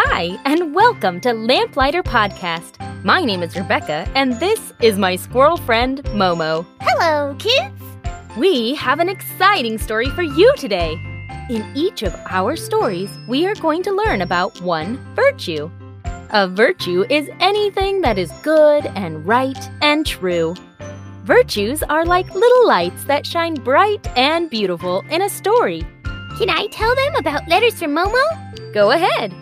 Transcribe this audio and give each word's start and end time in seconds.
Hi, 0.00 0.38
and 0.44 0.76
welcome 0.76 1.20
to 1.22 1.32
Lamplighter 1.32 2.04
Podcast. 2.04 2.78
My 3.04 3.24
name 3.24 3.42
is 3.42 3.56
Rebecca, 3.56 4.08
and 4.14 4.38
this 4.38 4.72
is 4.80 4.96
my 4.96 5.16
squirrel 5.16 5.56
friend, 5.56 6.04
Momo. 6.10 6.64
Hello, 6.80 7.34
kids! 7.40 7.82
We 8.36 8.76
have 8.76 9.00
an 9.00 9.08
exciting 9.08 9.76
story 9.76 10.08
for 10.10 10.22
you 10.22 10.54
today. 10.56 10.92
In 11.50 11.68
each 11.74 12.04
of 12.04 12.14
our 12.30 12.54
stories, 12.54 13.10
we 13.26 13.44
are 13.48 13.56
going 13.56 13.82
to 13.82 13.90
learn 13.90 14.22
about 14.22 14.60
one 14.60 14.98
virtue. 15.16 15.68
A 16.30 16.46
virtue 16.46 17.04
is 17.10 17.28
anything 17.40 18.00
that 18.02 18.18
is 18.18 18.30
good 18.42 18.86
and 18.94 19.26
right 19.26 19.68
and 19.82 20.06
true. 20.06 20.54
Virtues 21.24 21.82
are 21.82 22.06
like 22.06 22.32
little 22.32 22.68
lights 22.68 23.02
that 23.06 23.26
shine 23.26 23.54
bright 23.54 24.06
and 24.16 24.48
beautiful 24.48 25.04
in 25.10 25.22
a 25.22 25.28
story. 25.28 25.84
Can 26.38 26.50
I 26.50 26.68
tell 26.70 26.94
them 26.94 27.16
about 27.16 27.48
letters 27.48 27.80
from 27.80 27.96
Momo? 27.96 28.72
Go 28.72 28.92
ahead. 28.92 29.34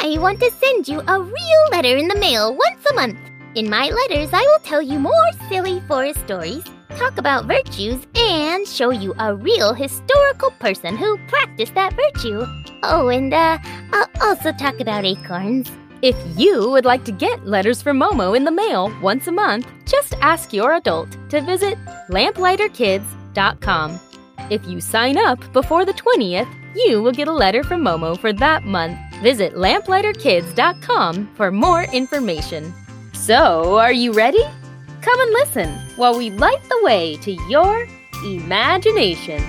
I 0.00 0.16
want 0.16 0.38
to 0.38 0.52
send 0.60 0.86
you 0.86 1.00
a 1.00 1.20
real 1.20 1.62
letter 1.72 1.96
in 1.96 2.06
the 2.06 2.14
mail 2.14 2.54
once 2.54 2.86
a 2.88 2.94
month. 2.94 3.18
In 3.56 3.68
my 3.68 3.90
letters, 3.90 4.30
I 4.32 4.42
will 4.42 4.60
tell 4.60 4.80
you 4.80 4.96
more 4.96 5.32
silly 5.48 5.80
forest 5.88 6.20
stories, 6.20 6.62
talk 6.96 7.18
about 7.18 7.46
virtues, 7.46 8.06
and 8.14 8.64
show 8.64 8.90
you 8.90 9.12
a 9.18 9.34
real 9.34 9.74
historical 9.74 10.52
person 10.60 10.96
who 10.96 11.18
practiced 11.26 11.74
that 11.74 11.94
virtue. 11.94 12.46
Oh, 12.84 13.08
and 13.08 13.34
uh, 13.34 13.58
I'll 13.92 14.06
also 14.22 14.52
talk 14.52 14.78
about 14.78 15.04
acorns. 15.04 15.68
If 16.00 16.14
you 16.36 16.70
would 16.70 16.84
like 16.84 17.04
to 17.06 17.10
get 17.10 17.44
letters 17.44 17.82
from 17.82 17.98
Momo 17.98 18.36
in 18.36 18.44
the 18.44 18.52
mail 18.52 18.96
once 19.02 19.26
a 19.26 19.32
month, 19.32 19.66
just 19.84 20.14
ask 20.20 20.52
your 20.52 20.74
adult 20.74 21.10
to 21.30 21.40
visit 21.40 21.76
lamplighterkids.com. 22.08 24.00
If 24.48 24.64
you 24.64 24.80
sign 24.80 25.18
up 25.18 25.52
before 25.52 25.84
the 25.84 25.92
20th, 25.92 26.48
you 26.76 27.02
will 27.02 27.10
get 27.10 27.26
a 27.26 27.32
letter 27.32 27.64
from 27.64 27.82
Momo 27.82 28.16
for 28.16 28.32
that 28.34 28.62
month. 28.62 28.96
Visit 29.20 29.54
lamplighterkids.com 29.54 31.34
for 31.34 31.50
more 31.50 31.84
information. 31.84 32.72
So, 33.12 33.76
are 33.78 33.92
you 33.92 34.12
ready? 34.12 34.42
Come 35.00 35.20
and 35.20 35.32
listen 35.32 35.68
while 35.96 36.16
we 36.16 36.30
light 36.30 36.62
the 36.68 36.80
way 36.82 37.16
to 37.22 37.32
your 37.48 37.86
imagination. 38.24 39.42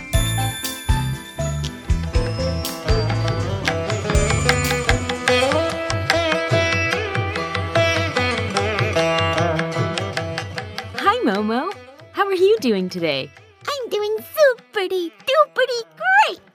Hi, 10.96 11.20
Momo. 11.24 11.72
How 12.14 12.26
are 12.26 12.34
you 12.34 12.58
doing 12.60 12.90
today? 12.90 13.30
I'm 13.68 13.90
doing 13.90 14.18
superty 14.18 15.12
duperty 15.12 15.84
great. 16.28 16.49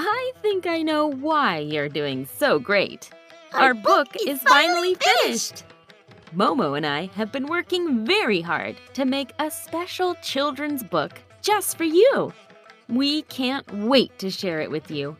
I 0.00 0.32
think 0.42 0.64
I 0.68 0.82
know 0.82 1.08
why 1.08 1.58
you're 1.58 1.88
doing 1.88 2.24
so 2.38 2.60
great. 2.60 3.10
Our 3.52 3.74
book 3.74 4.06
is 4.28 4.40
finally 4.42 4.94
finished. 4.94 5.64
Momo 6.36 6.76
and 6.76 6.86
I 6.86 7.06
have 7.16 7.32
been 7.32 7.48
working 7.48 8.06
very 8.06 8.40
hard 8.40 8.76
to 8.94 9.04
make 9.04 9.32
a 9.40 9.50
special 9.50 10.14
children's 10.22 10.84
book 10.84 11.20
just 11.42 11.76
for 11.76 11.82
you. 11.82 12.32
We 12.88 13.22
can't 13.22 13.68
wait 13.72 14.16
to 14.20 14.30
share 14.30 14.60
it 14.60 14.70
with 14.70 14.88
you. 14.88 15.16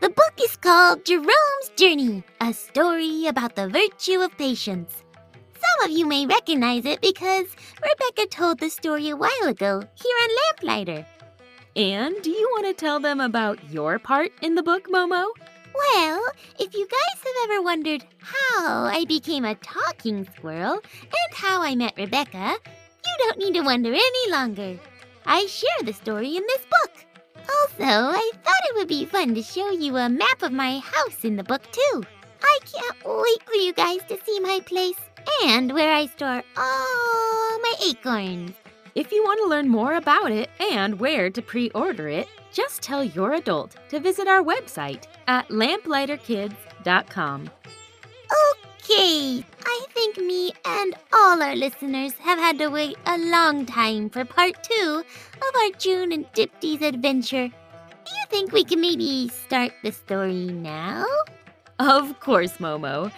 The 0.00 0.08
book 0.08 0.32
is 0.40 0.56
called 0.56 1.04
Jerome's 1.04 1.68
Journey, 1.76 2.24
a 2.40 2.54
story 2.54 3.26
about 3.26 3.54
the 3.54 3.68
virtue 3.68 4.22
of 4.22 4.38
patience. 4.38 5.04
Some 5.52 5.90
of 5.90 5.94
you 5.94 6.06
may 6.06 6.24
recognize 6.24 6.86
it 6.86 7.02
because 7.02 7.48
Rebecca 7.82 8.28
told 8.30 8.60
the 8.60 8.70
story 8.70 9.10
a 9.10 9.16
while 9.16 9.46
ago 9.46 9.82
here 9.94 10.16
on 10.22 10.30
Lamplighter. 10.36 11.06
And 11.74 12.14
do 12.22 12.30
you 12.30 12.48
want 12.52 12.66
to 12.66 12.74
tell 12.74 13.00
them 13.00 13.20
about 13.20 13.58
your 13.70 13.98
part 13.98 14.30
in 14.42 14.54
the 14.54 14.62
book, 14.62 14.88
Momo? 14.88 15.26
Well, 15.74 16.22
if 16.60 16.74
you 16.74 16.86
guys 16.86 17.22
have 17.24 17.50
ever 17.50 17.62
wondered 17.62 18.04
how 18.18 18.84
I 18.84 19.06
became 19.08 19.46
a 19.46 19.54
talking 19.54 20.28
squirrel 20.36 20.74
and 20.74 21.34
how 21.34 21.62
I 21.62 21.74
met 21.74 21.94
Rebecca, 21.96 22.56
you 23.04 23.14
don't 23.18 23.38
need 23.38 23.54
to 23.54 23.62
wonder 23.62 23.90
any 23.90 24.30
longer. 24.30 24.78
I 25.24 25.46
share 25.46 25.82
the 25.82 25.94
story 25.94 26.36
in 26.36 26.42
this 26.46 26.66
book. 26.66 26.92
Also, 27.36 27.84
I 27.84 28.30
thought 28.44 28.68
it 28.68 28.76
would 28.76 28.88
be 28.88 29.06
fun 29.06 29.34
to 29.34 29.42
show 29.42 29.70
you 29.70 29.96
a 29.96 30.10
map 30.10 30.42
of 30.42 30.52
my 30.52 30.78
house 30.78 31.24
in 31.24 31.36
the 31.36 31.44
book, 31.44 31.62
too. 31.72 32.04
I 32.42 32.58
can't 32.70 33.04
wait 33.04 33.42
for 33.44 33.54
you 33.54 33.72
guys 33.72 34.00
to 34.08 34.18
see 34.26 34.40
my 34.40 34.60
place 34.66 35.00
and 35.44 35.72
where 35.72 35.92
I 35.92 36.06
store 36.06 36.42
all 36.56 37.58
my 37.60 37.74
acorns. 37.86 38.52
If 38.94 39.10
you 39.10 39.24
want 39.24 39.40
to 39.42 39.48
learn 39.48 39.68
more 39.68 39.94
about 39.94 40.30
it 40.30 40.50
and 40.60 41.00
where 41.00 41.30
to 41.30 41.40
pre 41.40 41.70
order 41.70 42.08
it, 42.08 42.28
just 42.52 42.82
tell 42.82 43.02
your 43.02 43.32
adult 43.32 43.76
to 43.88 44.00
visit 44.00 44.28
our 44.28 44.42
website 44.42 45.04
at 45.26 45.48
lamplighterkids.com. 45.48 47.50
Okay, 48.84 49.44
I 49.64 49.86
think 49.94 50.18
me 50.18 50.52
and 50.66 50.94
all 51.12 51.42
our 51.42 51.56
listeners 51.56 52.12
have 52.14 52.38
had 52.38 52.58
to 52.58 52.68
wait 52.68 52.96
a 53.06 53.16
long 53.16 53.64
time 53.64 54.10
for 54.10 54.24
part 54.24 54.62
two 54.62 55.04
of 55.36 55.54
Arjun 55.62 56.12
and 56.12 56.30
Dipti's 56.32 56.82
adventure. 56.82 57.48
Do 57.48 58.10
you 58.10 58.24
think 58.28 58.52
we 58.52 58.64
can 58.64 58.80
maybe 58.80 59.28
start 59.28 59.72
the 59.82 59.92
story 59.92 60.46
now? 60.46 61.06
Of 61.78 62.20
course, 62.20 62.58
Momo. 62.58 63.10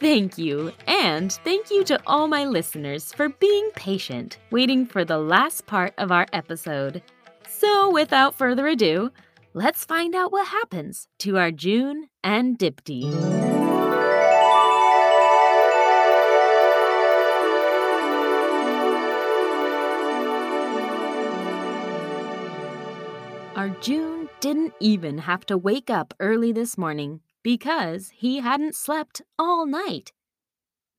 Thank 0.00 0.38
you, 0.38 0.72
and 0.86 1.30
thank 1.30 1.70
you 1.70 1.84
to 1.84 2.00
all 2.06 2.26
my 2.26 2.46
listeners 2.46 3.12
for 3.12 3.28
being 3.28 3.68
patient, 3.76 4.38
waiting 4.50 4.86
for 4.86 5.04
the 5.04 5.18
last 5.18 5.66
part 5.66 5.92
of 5.98 6.10
our 6.10 6.26
episode. 6.32 7.02
So, 7.46 7.90
without 7.90 8.34
further 8.34 8.66
ado, 8.66 9.10
let's 9.52 9.84
find 9.84 10.14
out 10.14 10.32
what 10.32 10.46
happens 10.46 11.06
to 11.18 11.36
Arjun 11.36 12.08
and 12.24 12.58
Dipti. 12.58 13.12
Our 23.54 23.68
June 23.82 24.30
didn't 24.40 24.72
even 24.80 25.18
have 25.18 25.44
to 25.44 25.58
wake 25.58 25.90
up 25.90 26.14
early 26.20 26.52
this 26.52 26.78
morning 26.78 27.20
because 27.42 28.10
he 28.10 28.40
hadn't 28.40 28.74
slept 28.74 29.22
all 29.38 29.66
night. 29.66 30.12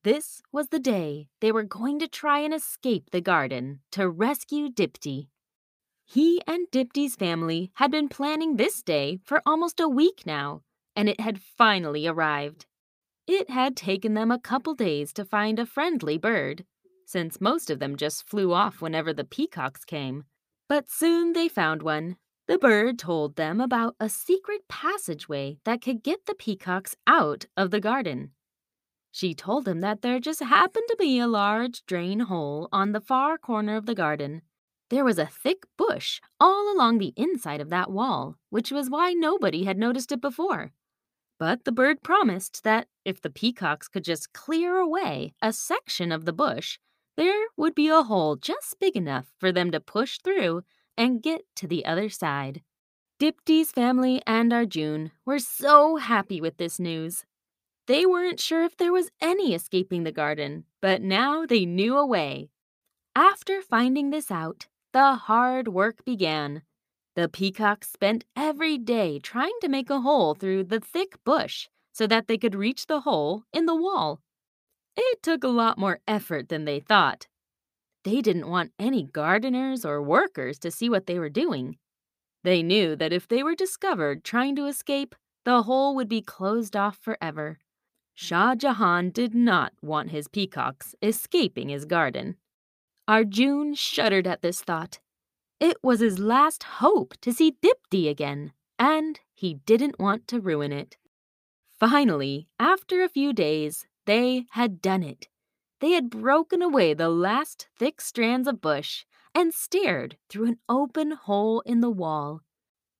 This 0.03 0.41
was 0.51 0.69
the 0.69 0.79
day 0.79 1.27
they 1.41 1.51
were 1.51 1.63
going 1.63 1.99
to 1.99 2.07
try 2.07 2.39
and 2.39 2.53
escape 2.53 3.11
the 3.11 3.21
garden 3.21 3.81
to 3.91 4.09
rescue 4.09 4.69
Dipti. 4.69 5.27
He 6.05 6.41
and 6.47 6.67
Dipti's 6.71 7.15
family 7.15 7.71
had 7.75 7.91
been 7.91 8.09
planning 8.09 8.55
this 8.55 8.81
day 8.81 9.19
for 9.23 9.41
almost 9.45 9.79
a 9.79 9.87
week 9.87 10.23
now, 10.25 10.63
and 10.95 11.07
it 11.07 11.19
had 11.19 11.39
finally 11.39 12.07
arrived. 12.07 12.65
It 13.27 13.49
had 13.49 13.77
taken 13.77 14.15
them 14.15 14.31
a 14.31 14.39
couple 14.39 14.73
days 14.73 15.13
to 15.13 15.23
find 15.23 15.59
a 15.59 15.65
friendly 15.65 16.17
bird, 16.17 16.65
since 17.05 17.39
most 17.39 17.69
of 17.69 17.79
them 17.79 17.95
just 17.95 18.27
flew 18.27 18.51
off 18.51 18.81
whenever 18.81 19.13
the 19.13 19.23
peacocks 19.23 19.85
came. 19.85 20.25
But 20.67 20.89
soon 20.89 21.33
they 21.33 21.47
found 21.47 21.83
one 21.83 22.17
the 22.51 22.57
bird 22.57 22.99
told 22.99 23.37
them 23.37 23.61
about 23.61 23.95
a 23.97 24.09
secret 24.09 24.59
passageway 24.67 25.57
that 25.63 25.81
could 25.81 26.03
get 26.03 26.25
the 26.25 26.35
peacocks 26.35 26.97
out 27.07 27.45
of 27.55 27.71
the 27.71 27.79
garden. 27.79 28.31
She 29.09 29.33
told 29.33 29.63
them 29.63 29.79
that 29.79 30.01
there 30.01 30.19
just 30.19 30.43
happened 30.43 30.83
to 30.89 30.97
be 30.99 31.17
a 31.17 31.27
large 31.27 31.85
drain 31.85 32.19
hole 32.19 32.67
on 32.73 32.91
the 32.91 32.99
far 32.99 33.37
corner 33.37 33.77
of 33.77 33.85
the 33.85 33.95
garden. 33.95 34.41
There 34.89 35.05
was 35.05 35.17
a 35.17 35.27
thick 35.27 35.63
bush 35.77 36.19
all 36.41 36.75
along 36.75 36.97
the 36.97 37.13
inside 37.15 37.61
of 37.61 37.69
that 37.69 37.89
wall, 37.89 38.35
which 38.49 38.69
was 38.69 38.89
why 38.89 39.13
nobody 39.13 39.63
had 39.63 39.77
noticed 39.77 40.11
it 40.11 40.19
before. 40.19 40.73
But 41.39 41.63
the 41.63 41.71
bird 41.71 42.03
promised 42.03 42.65
that 42.65 42.89
if 43.05 43.21
the 43.21 43.29
peacocks 43.29 43.87
could 43.87 44.03
just 44.03 44.33
clear 44.33 44.75
away 44.75 45.31
a 45.41 45.53
section 45.53 46.11
of 46.11 46.25
the 46.25 46.33
bush, 46.33 46.79
there 47.15 47.45
would 47.55 47.75
be 47.75 47.87
a 47.87 48.03
hole 48.03 48.35
just 48.35 48.77
big 48.77 48.97
enough 48.97 49.31
for 49.39 49.53
them 49.53 49.71
to 49.71 49.79
push 49.79 50.19
through 50.21 50.63
and 51.01 51.23
get 51.23 51.43
to 51.55 51.65
the 51.65 51.83
other 51.83 52.09
side. 52.09 52.61
Dipti's 53.19 53.71
family 53.71 54.21
and 54.27 54.53
Arjun 54.53 55.11
were 55.25 55.39
so 55.39 55.95
happy 55.95 56.39
with 56.39 56.57
this 56.57 56.79
news. 56.79 57.25
They 57.87 58.05
weren't 58.05 58.39
sure 58.39 58.63
if 58.63 58.77
there 58.77 58.93
was 58.93 59.09
any 59.19 59.55
escaping 59.55 60.03
the 60.03 60.11
garden, 60.11 60.65
but 60.79 61.01
now 61.01 61.47
they 61.47 61.65
knew 61.65 61.97
a 61.97 62.05
way. 62.05 62.51
After 63.15 63.63
finding 63.63 64.11
this 64.11 64.29
out, 64.29 64.67
the 64.93 65.15
hard 65.15 65.69
work 65.69 66.05
began. 66.05 66.61
The 67.15 67.27
peacocks 67.27 67.91
spent 67.91 68.23
every 68.35 68.77
day 68.77 69.17
trying 69.17 69.57
to 69.61 69.69
make 69.69 69.89
a 69.89 70.01
hole 70.01 70.35
through 70.35 70.65
the 70.65 70.79
thick 70.79 71.15
bush 71.23 71.67
so 71.91 72.05
that 72.05 72.27
they 72.27 72.37
could 72.37 72.53
reach 72.53 72.85
the 72.85 73.01
hole 73.01 73.43
in 73.51 73.65
the 73.65 73.75
wall. 73.75 74.21
It 74.95 75.23
took 75.23 75.43
a 75.43 75.47
lot 75.47 75.79
more 75.79 75.99
effort 76.07 76.49
than 76.49 76.65
they 76.65 76.79
thought, 76.79 77.25
they 78.03 78.21
didn't 78.21 78.49
want 78.49 78.73
any 78.79 79.03
gardeners 79.03 79.85
or 79.85 80.01
workers 80.01 80.57
to 80.59 80.71
see 80.71 80.89
what 80.89 81.05
they 81.05 81.19
were 81.19 81.29
doing. 81.29 81.77
They 82.43 82.63
knew 82.63 82.95
that 82.95 83.13
if 83.13 83.27
they 83.27 83.43
were 83.43 83.55
discovered 83.55 84.23
trying 84.23 84.55
to 84.55 84.65
escape, 84.65 85.15
the 85.45 85.63
hole 85.63 85.95
would 85.95 86.09
be 86.09 86.21
closed 86.21 86.75
off 86.75 86.97
forever. 86.97 87.59
Shah 88.13 88.55
Jahan 88.55 89.09
did 89.09 89.33
not 89.33 89.73
want 89.81 90.11
his 90.11 90.27
peacocks 90.27 90.95
escaping 91.01 91.69
his 91.69 91.85
garden. 91.85 92.35
Arjun 93.07 93.73
shuddered 93.73 94.27
at 94.27 94.41
this 94.41 94.61
thought. 94.61 94.99
It 95.59 95.77
was 95.83 95.99
his 95.99 96.19
last 96.19 96.63
hope 96.63 97.15
to 97.21 97.33
see 97.33 97.55
Dipti 97.61 98.09
again, 98.09 98.53
and 98.79 99.19
he 99.33 99.55
didn't 99.65 99.99
want 99.99 100.27
to 100.27 100.39
ruin 100.39 100.71
it. 100.71 100.97
Finally, 101.79 102.47
after 102.59 103.03
a 103.03 103.09
few 103.09 103.33
days, 103.33 103.87
they 104.05 104.45
had 104.51 104.81
done 104.81 105.03
it. 105.03 105.27
They 105.81 105.91
had 105.91 106.11
broken 106.11 106.61
away 106.61 106.93
the 106.93 107.09
last 107.09 107.67
thick 107.77 108.01
strands 108.01 108.47
of 108.47 108.61
bush 108.61 109.03
and 109.33 109.51
stared 109.51 110.17
through 110.29 110.45
an 110.45 110.59
open 110.69 111.11
hole 111.11 111.61
in 111.61 111.81
the 111.81 111.89
wall. 111.89 112.41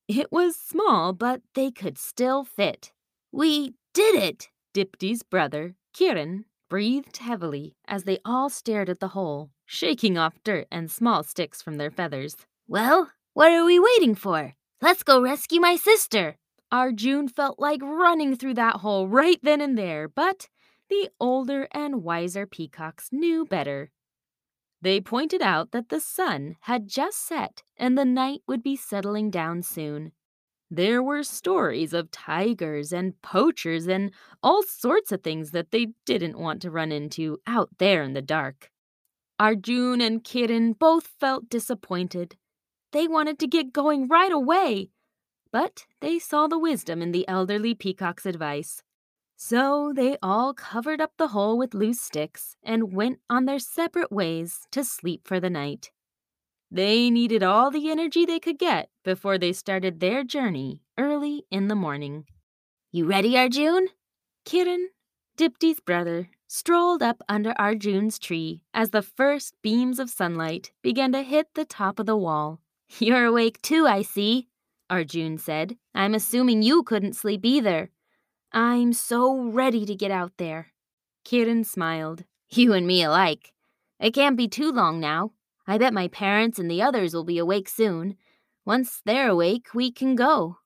It 0.08 0.32
was 0.32 0.56
small, 0.56 1.12
but 1.12 1.42
they 1.54 1.70
could 1.70 1.96
still 1.96 2.42
fit. 2.44 2.92
We 3.30 3.74
did 3.94 4.16
it! 4.16 4.48
Dipti's 4.74 5.22
brother, 5.22 5.76
Kiran, 5.94 6.44
breathed 6.68 7.18
heavily 7.18 7.76
as 7.86 8.02
they 8.02 8.18
all 8.24 8.50
stared 8.50 8.88
at 8.88 8.98
the 8.98 9.08
hole, 9.08 9.50
shaking 9.64 10.18
off 10.18 10.42
dirt 10.42 10.66
and 10.72 10.90
small 10.90 11.22
sticks 11.22 11.62
from 11.62 11.76
their 11.76 11.90
feathers. 11.90 12.36
Well, 12.66 13.12
what 13.32 13.52
are 13.52 13.64
we 13.64 13.78
waiting 13.78 14.16
for? 14.16 14.54
Let's 14.80 15.04
go 15.04 15.22
rescue 15.22 15.60
my 15.60 15.76
sister. 15.76 16.36
Arjun 16.72 17.28
felt 17.28 17.60
like 17.60 17.80
running 17.82 18.34
through 18.34 18.54
that 18.54 18.76
hole 18.76 19.06
right 19.06 19.38
then 19.42 19.60
and 19.60 19.78
there, 19.78 20.08
but 20.08 20.48
the 20.92 21.08
older 21.18 21.66
and 21.72 22.02
wiser 22.02 22.46
peacocks 22.46 23.08
knew 23.10 23.46
better. 23.46 23.90
They 24.82 25.00
pointed 25.00 25.40
out 25.40 25.70
that 25.70 25.88
the 25.88 26.00
sun 26.00 26.56
had 26.60 26.86
just 26.86 27.26
set 27.26 27.62
and 27.78 27.96
the 27.96 28.04
night 28.04 28.42
would 28.46 28.62
be 28.62 28.76
settling 28.76 29.30
down 29.30 29.62
soon. 29.62 30.12
There 30.70 31.02
were 31.02 31.22
stories 31.22 31.94
of 31.94 32.10
tigers 32.10 32.92
and 32.92 33.14
poachers 33.22 33.86
and 33.86 34.12
all 34.42 34.62
sorts 34.62 35.12
of 35.12 35.22
things 35.22 35.52
that 35.52 35.70
they 35.70 35.94
didn't 36.04 36.38
want 36.38 36.60
to 36.60 36.70
run 36.70 36.92
into 36.92 37.38
out 37.46 37.70
there 37.78 38.02
in 38.02 38.12
the 38.12 38.20
dark. 38.20 38.70
Arjun 39.38 40.02
and 40.02 40.22
Kiran 40.22 40.78
both 40.78 41.06
felt 41.18 41.48
disappointed. 41.48 42.36
They 42.92 43.08
wanted 43.08 43.38
to 43.38 43.46
get 43.46 43.72
going 43.72 44.08
right 44.08 44.30
away, 44.30 44.90
but 45.50 45.86
they 46.02 46.18
saw 46.18 46.48
the 46.48 46.58
wisdom 46.58 47.00
in 47.00 47.12
the 47.12 47.26
elderly 47.26 47.74
peacock's 47.74 48.26
advice. 48.26 48.82
So 49.44 49.92
they 49.92 50.16
all 50.22 50.54
covered 50.54 51.00
up 51.00 51.14
the 51.16 51.26
hole 51.26 51.58
with 51.58 51.74
loose 51.74 52.00
sticks 52.00 52.54
and 52.62 52.92
went 52.92 53.18
on 53.28 53.44
their 53.44 53.58
separate 53.58 54.12
ways 54.12 54.68
to 54.70 54.84
sleep 54.84 55.22
for 55.26 55.40
the 55.40 55.50
night. 55.50 55.90
They 56.70 57.10
needed 57.10 57.42
all 57.42 57.72
the 57.72 57.90
energy 57.90 58.24
they 58.24 58.38
could 58.38 58.56
get 58.56 58.88
before 59.02 59.38
they 59.38 59.52
started 59.52 59.98
their 59.98 60.22
journey 60.22 60.82
early 60.96 61.44
in 61.50 61.66
the 61.66 61.74
morning. 61.74 62.26
You 62.92 63.06
ready, 63.06 63.36
Arjun? 63.36 63.88
Kiran, 64.46 64.84
Dipti's 65.36 65.80
brother, 65.80 66.30
strolled 66.46 67.02
up 67.02 67.20
under 67.28 67.52
Arjun's 67.58 68.20
tree 68.20 68.62
as 68.72 68.90
the 68.90 69.02
first 69.02 69.56
beams 69.60 69.98
of 69.98 70.08
sunlight 70.08 70.70
began 70.82 71.10
to 71.10 71.22
hit 71.22 71.48
the 71.54 71.64
top 71.64 71.98
of 71.98 72.06
the 72.06 72.16
wall. 72.16 72.60
You're 73.00 73.24
awake 73.24 73.60
too, 73.60 73.88
I 73.88 74.02
see, 74.02 74.46
Arjun 74.88 75.36
said. 75.36 75.78
I'm 75.96 76.14
assuming 76.14 76.62
you 76.62 76.84
couldn't 76.84 77.16
sleep 77.16 77.44
either. 77.44 77.90
I'm 78.54 78.92
so 78.92 79.34
ready 79.34 79.86
to 79.86 79.94
get 79.94 80.10
out 80.10 80.32
there. 80.36 80.72
Kiran 81.24 81.64
smiled. 81.64 82.24
You 82.54 82.74
and 82.74 82.86
me 82.86 83.02
alike. 83.02 83.54
It 83.98 84.12
can't 84.12 84.36
be 84.36 84.46
too 84.46 84.70
long 84.70 85.00
now. 85.00 85.32
I 85.66 85.78
bet 85.78 85.94
my 85.94 86.08
parents 86.08 86.58
and 86.58 86.70
the 86.70 86.82
others 86.82 87.14
will 87.14 87.24
be 87.24 87.38
awake 87.38 87.66
soon. 87.66 88.18
Once 88.66 89.00
they're 89.06 89.30
awake, 89.30 89.68
we 89.72 89.90
can 89.90 90.14
go. 90.14 90.58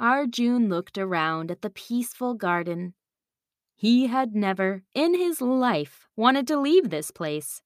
Arjun 0.00 0.68
looked 0.68 0.98
around 0.98 1.52
at 1.52 1.62
the 1.62 1.70
peaceful 1.70 2.34
garden. 2.34 2.94
He 3.76 4.08
had 4.08 4.34
never, 4.34 4.82
in 4.94 5.14
his 5.14 5.40
life, 5.40 6.08
wanted 6.16 6.48
to 6.48 6.58
leave 6.58 6.90
this 6.90 7.12
place. 7.12 7.62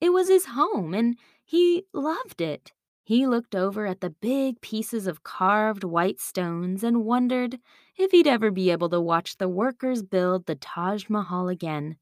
It 0.00 0.10
was 0.10 0.28
his 0.28 0.46
home, 0.46 0.94
and 0.94 1.18
he 1.44 1.86
loved 1.92 2.40
it. 2.40 2.72
He 3.10 3.26
looked 3.26 3.56
over 3.56 3.86
at 3.86 4.02
the 4.02 4.10
big 4.10 4.60
pieces 4.60 5.08
of 5.08 5.24
carved 5.24 5.82
white 5.82 6.20
stones 6.20 6.84
and 6.84 7.04
wondered 7.04 7.58
if 7.98 8.12
he'd 8.12 8.28
ever 8.28 8.52
be 8.52 8.70
able 8.70 8.88
to 8.88 9.00
watch 9.00 9.36
the 9.36 9.48
workers 9.48 10.04
build 10.04 10.46
the 10.46 10.54
Taj 10.54 11.08
Mahal 11.08 11.48
again. 11.48 11.96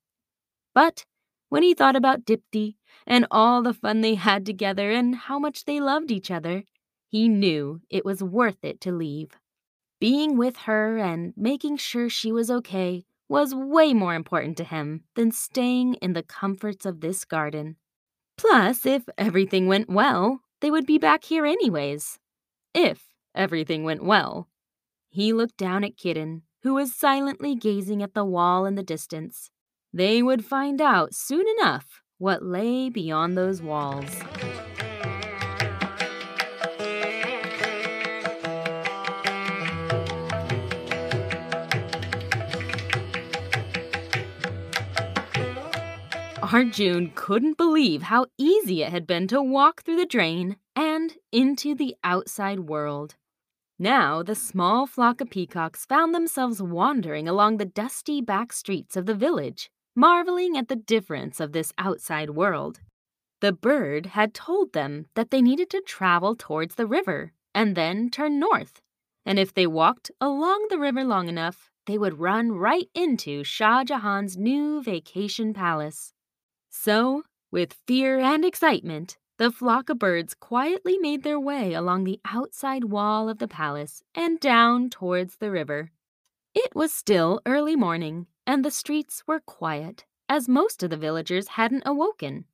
But 0.75 1.07
when 1.49 1.63
he 1.63 1.73
thought 1.73 1.97
about 1.97 2.27
Dipti 2.27 2.77
and 3.07 3.27
all 3.31 3.63
the 3.63 3.73
fun 3.73 4.03
they 4.03 4.17
had 4.17 4.45
together 4.45 4.91
and 4.91 5.15
how 5.15 5.39
much 5.39 5.65
they 5.65 5.81
loved 5.81 6.11
each 6.11 6.31
other, 6.31 6.65
he 7.07 7.27
knew 7.27 7.81
it 7.89 8.05
was 8.05 8.23
worth 8.23 8.63
it 8.63 8.79
to 8.83 8.93
leave. 8.93 9.31
Being 10.03 10.37
with 10.37 10.59
her 10.69 10.99
and 10.99 11.33
making 11.39 11.79
sure 11.79 12.11
she 12.11 12.31
was 12.31 12.51
okay 12.51 13.07
was 13.31 13.55
way 13.55 13.95
more 13.95 14.15
important 14.15 14.59
to 14.59 14.65
him 14.65 15.05
than 15.15 15.33
staying 15.33 15.95
in 16.03 16.13
the 16.13 16.23
comforts 16.23 16.85
of 16.85 17.01
this 17.01 17.25
garden. 17.25 17.77
Plus, 18.37 18.85
if 18.85 19.09
everything 19.17 19.69
went 19.69 19.89
well, 19.89 20.43
they 20.61 20.71
would 20.71 20.87
be 20.87 20.99
back 20.99 21.25
here 21.25 21.47
anyways. 21.47 22.19
If 22.75 23.05
everything 23.35 23.85
went 23.85 24.05
well. 24.05 24.49
He 25.09 25.33
looked 25.33 25.57
down 25.57 25.85
at 25.85 25.97
Kiran, 25.97 26.43
who 26.63 26.75
was 26.75 26.95
silently 26.95 27.55
gazing 27.55 28.03
at 28.03 28.15
the 28.15 28.25
wall 28.25 28.67
in 28.67 28.75
the 28.75 28.83
distance. 28.83 29.51
They 29.93 30.23
would 30.23 30.45
find 30.45 30.81
out 30.81 31.15
soon 31.15 31.47
enough 31.59 32.03
what 32.19 32.43
lay 32.43 32.91
beyond 32.91 33.39
those 33.39 33.63
walls. 33.63 34.23
Arjun 46.43 47.11
couldn't 47.15 47.59
believe 47.59 48.03
how 48.03 48.27
easy 48.39 48.83
it 48.83 48.91
had 48.91 49.07
been 49.07 49.27
to 49.29 49.43
walk 49.43 49.83
through 49.83 49.97
the 49.97 50.07
drain 50.07 50.57
and 50.77 51.15
into 51.33 51.75
the 51.75 51.97
outside 52.05 52.61
world. 52.61 53.17
Now, 53.79 54.23
the 54.23 54.35
small 54.35 54.87
flock 54.87 55.21
of 55.21 55.31
peacocks 55.31 55.85
found 55.85 56.15
themselves 56.15 56.63
wandering 56.63 57.29
along 57.29 57.57
the 57.57 57.65
dusty 57.65 58.21
back 58.21 58.53
streets 58.53 58.97
of 58.97 59.07
the 59.07 59.15
village, 59.15 59.71
marveling 59.97 60.57
at 60.57 60.69
the 60.69 60.77
difference 60.77 61.41
of 61.41 61.53
this 61.53 61.73
outside 61.77 62.31
world. 62.31 62.81
The 63.41 63.53
bird 63.53 64.07
had 64.07 64.33
told 64.33 64.73
them 64.73 65.07
that 65.15 65.31
they 65.31 65.43
needed 65.43 65.71
to 65.71 65.81
travel 65.81 66.37
towards 66.37 66.77
the 66.77 66.87
river 66.87 67.33
and 67.55 67.75
then 67.75 68.11
turn 68.11 68.39
north. 68.39 68.81
And 69.27 69.39
if 69.39 69.53
they 69.53 69.67
walked 69.67 70.11
along 70.21 70.69
the 70.71 70.79
river 70.79 71.05
long 71.05 71.29
enough, 71.29 71.71
they 71.87 71.99
would 71.99 72.21
run 72.21 72.53
right 72.53 72.89
into 72.95 73.45
Shah 73.45 73.83
Jahan's 73.85 74.37
new 74.37 74.83
vacation 74.83 75.53
palace. 75.53 76.13
So, 76.81 77.25
with 77.51 77.73
fear 77.89 78.21
and 78.21 78.45
excitement, 78.45 79.19
the 79.37 79.51
flock 79.51 79.91
of 79.91 79.99
birds 79.99 80.33
quietly 80.33 80.97
made 80.97 81.25
their 81.25 81.41
way 81.41 81.75
along 81.75 82.05
the 82.05 82.21
outside 82.25 82.85
wall 82.85 83.29
of 83.29 83.39
the 83.39 83.49
palace 83.49 84.05
and 84.15 84.39
down 84.39 84.89
towards 84.89 85.39
the 85.39 85.51
river. 85.51 85.91
It 86.55 86.77
was 86.77 86.95
still 86.95 87.41
early 87.45 87.75
morning, 87.75 88.29
and 88.47 88.65
the 88.65 88.71
streets 88.71 89.25
were 89.27 89.41
quiet, 89.41 90.07
as 90.29 90.49
most 90.49 90.85
of 90.85 90.91
the 90.91 90.97
villagers 90.97 91.49
hadn't 91.49 91.83
awoken. 91.85 92.45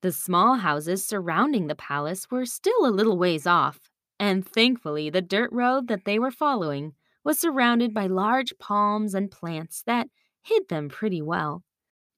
The 0.00 0.10
small 0.10 0.54
houses 0.54 1.04
surrounding 1.04 1.66
the 1.66 1.74
palace 1.74 2.30
were 2.30 2.46
still 2.46 2.86
a 2.86 2.96
little 2.96 3.18
ways 3.18 3.46
off, 3.46 3.90
and 4.18 4.48
thankfully 4.48 5.10
the 5.10 5.20
dirt 5.20 5.52
road 5.52 5.86
that 5.88 6.06
they 6.06 6.18
were 6.18 6.30
following 6.30 6.94
was 7.24 7.38
surrounded 7.38 7.92
by 7.92 8.06
large 8.06 8.54
palms 8.58 9.14
and 9.14 9.30
plants 9.30 9.82
that 9.82 10.08
hid 10.40 10.70
them 10.70 10.88
pretty 10.88 11.20
well. 11.20 11.62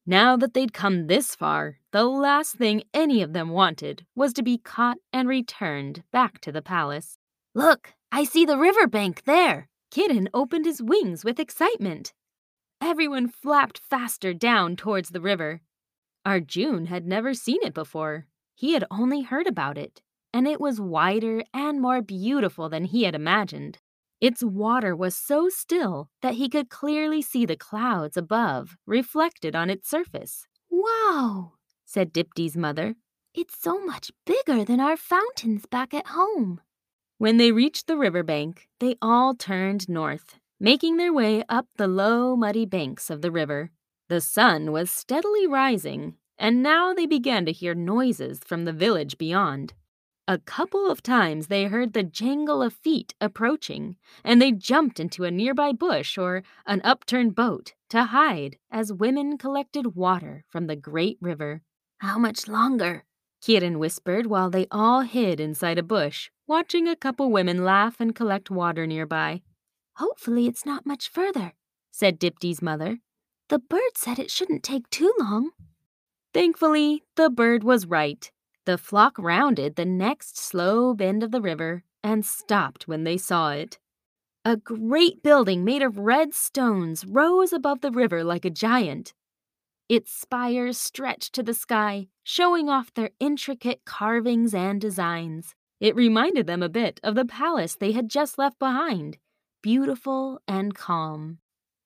Now 0.05 0.37
that 0.37 0.53
they'd 0.53 0.73
come 0.73 1.07
this 1.07 1.37
far, 1.37 1.79
the 1.93 2.05
last 2.05 2.57
thing 2.57 2.83
any 2.93 3.23
of 3.23 3.33
them 3.33 3.51
wanted 3.51 4.05
was 4.17 4.33
to 4.33 4.43
be 4.43 4.59
caught 4.59 4.99
and 5.13 5.29
returned 5.29 6.03
back 6.11 6.41
to 6.41 6.51
the 6.51 6.63
palace. 6.63 7.19
Look, 7.55 7.95
I 8.11 8.25
see 8.25 8.45
the 8.45 8.59
river 8.59 8.89
bank 8.89 9.23
there. 9.25 9.69
Kiran 9.93 10.27
opened 10.35 10.65
his 10.65 10.83
wings 10.83 11.25
with 11.25 11.39
excitement. 11.39 12.13
Everyone 12.81 13.29
flapped 13.29 13.79
faster 13.79 14.35
down 14.35 14.75
towards 14.75 15.11
the 15.11 15.21
river. 15.21 15.61
Arjun 16.27 16.87
had 16.87 17.07
never 17.07 17.33
seen 17.33 17.61
it 17.63 17.75
before. 17.75 18.27
He 18.57 18.73
had 18.73 18.85
only 18.91 19.23
heard 19.23 19.47
about 19.47 19.79
it, 19.79 20.03
and 20.33 20.49
it 20.49 20.61
was 20.61 20.81
wider 20.81 21.45
and 21.55 21.81
more 21.81 22.03
beautiful 22.03 22.69
than 22.69 22.87
he 22.87 23.05
had 23.05 23.15
imagined. 23.15 23.79
Its 24.23 24.41
water 24.45 24.95
was 24.95 25.17
so 25.17 25.49
still 25.49 26.09
that 26.21 26.35
he 26.35 26.49
could 26.49 26.71
clearly 26.71 27.21
see 27.21 27.45
the 27.45 27.57
clouds 27.57 28.17
above 28.17 28.77
reflected 28.87 29.57
on 29.57 29.69
its 29.69 29.91
surface. 29.91 30.47
Wow, 30.71 31.55
said 31.85 32.13
Dipti's 32.13 32.57
mother. 32.57 32.95
It's 33.35 33.61
so 33.61 33.85
much 33.85 34.13
bigger 34.25 34.65
than 34.65 34.79
our 34.79 34.97
fountains 34.97 35.67
back 35.67 35.93
at 35.93 36.07
home. 36.07 36.61
When 37.19 37.37
they 37.37 37.51
reached 37.51 37.89
the 37.89 37.97
river 37.97 38.23
bank, 38.23 38.69
they 38.79 38.95
all 39.03 39.35
turned 39.35 39.89
north, 39.89 40.37
making 40.61 40.99
their 40.99 41.13
way 41.13 41.43
up 41.49 41.67
the 41.77 41.89
low, 41.89 42.37
muddy 42.37 42.65
banks 42.65 43.11
of 43.11 43.23
the 43.23 43.33
river. 43.33 43.73
The 44.09 44.21
sun 44.21 44.71
was 44.71 44.89
steadily 44.89 45.49
rising, 45.49 46.15
and 46.39 46.63
now 46.63 46.95
they 46.95 47.07
began 47.07 47.45
to 47.47 47.53
hear 47.53 47.75
noises 47.75 48.39
from 48.45 48.67
the 48.67 48.73
village 48.73 49.19
beyond. 49.19 49.75
A 50.29 50.39
couple 50.39 50.89
of 50.89 51.03
times 51.03 51.49
they 51.49 51.65
heard 51.65 51.93
the 51.93 52.05
jangle 52.05 52.63
of 52.63 52.73
feet 52.73 53.13
approaching, 53.21 53.97
and 54.23 54.41
they 54.41 54.53
jumped 54.53 55.01
into 55.01 55.25
a 55.25 55.33
nearby 55.33 55.73
bush 55.73 56.17
or 56.17 56.45
an 56.65 56.81
upturned 56.85 57.35
boat 57.35 57.73
to 57.91 58.05
hide 58.05 58.57
as 58.71 58.93
women 58.93 59.37
collected 59.37 59.97
water 59.97 60.45
from 60.49 60.69
the 60.69 60.77
great 60.77 61.19
river. 61.21 61.63
How 61.99 62.19
much 62.19 62.47
longer? 62.47 63.05
Kiran 63.43 63.79
whispered 63.79 64.27
while 64.27 64.49
they 64.49 64.69
all 64.71 65.01
hid 65.01 65.41
inside 65.41 65.77
a 65.77 65.83
bush, 65.83 66.31
watching 66.47 66.87
a 66.87 66.95
couple 66.95 67.29
women 67.29 67.65
laugh 67.65 67.97
and 67.99 68.15
collect 68.15 68.49
water 68.49 68.87
nearby. 68.87 69.43
Hopefully, 69.97 70.47
it's 70.47 70.65
not 70.65 70.87
much 70.87 71.09
further. 71.09 71.55
said 71.91 72.21
Dipti's 72.21 72.63
mother. 72.63 73.01
The 73.49 73.59
bird 73.59 73.97
said 73.97 74.21
it 74.21 74.31
shouldn't 74.31 74.63
take 74.63 74.89
too 74.89 75.13
long. 75.19 75.51
Thankfully, 76.33 77.03
the 77.17 77.29
bird 77.29 77.65
was 77.65 77.87
right. 77.87 78.31
The 78.65 78.79
flock 78.79 79.19
rounded 79.19 79.75
the 79.75 79.85
next 79.85 80.39
slow 80.39 80.95
bend 80.95 81.23
of 81.23 81.33
the 81.33 81.41
river 81.41 81.83
and 82.03 82.25
stopped 82.25 82.87
when 82.87 83.05
they 83.05 83.17
saw 83.17 83.51
it. 83.51 83.79
A 84.45 84.57
great 84.57 85.23
building 85.23 85.65
made 85.65 85.83
of 85.83 85.99
red 85.99 86.33
stones 86.33 87.05
rose 87.05 87.53
above 87.53 87.81
the 87.81 87.91
river 87.91 88.25
like 88.25 88.45
a 88.45 88.51
giant. 88.51 89.15
Its 89.89 90.13
spires 90.13 90.79
stretched 90.79 91.35
to 91.35 91.43
the 91.43 91.55
sky, 91.55 92.09
showing 92.23 92.69
off 92.69 92.95
their 92.95 93.11
intricate 93.21 93.85
carvings 93.85 94.55
and 94.55 94.81
designs. 94.81 95.55
It 95.81 95.95
reminded 95.97 96.47
them 96.47 96.63
a 96.63 96.69
bit 96.69 97.01
of 97.03 97.15
the 97.15 97.25
palace 97.25 97.77
they 97.77 97.93
had 97.93 98.09
just 98.09 98.39
left 98.39 98.59
behind, 98.59 99.19
beautiful 99.61 100.41
and 100.49 100.75
calm. 100.75 101.39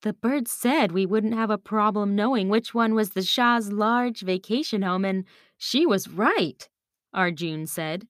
The 0.06 0.12
bird 0.12 0.46
said 0.46 0.92
we 0.92 1.04
wouldn't 1.04 1.34
have 1.34 1.50
a 1.50 1.58
problem 1.58 2.14
knowing 2.14 2.48
which 2.48 2.72
one 2.72 2.94
was 2.94 3.10
the 3.10 3.24
Shah's 3.24 3.72
large 3.72 4.20
vacation 4.20 4.82
home, 4.82 5.04
and 5.04 5.24
she 5.58 5.84
was 5.84 6.06
right, 6.06 6.68
Arjun 7.12 7.66
said. 7.66 8.06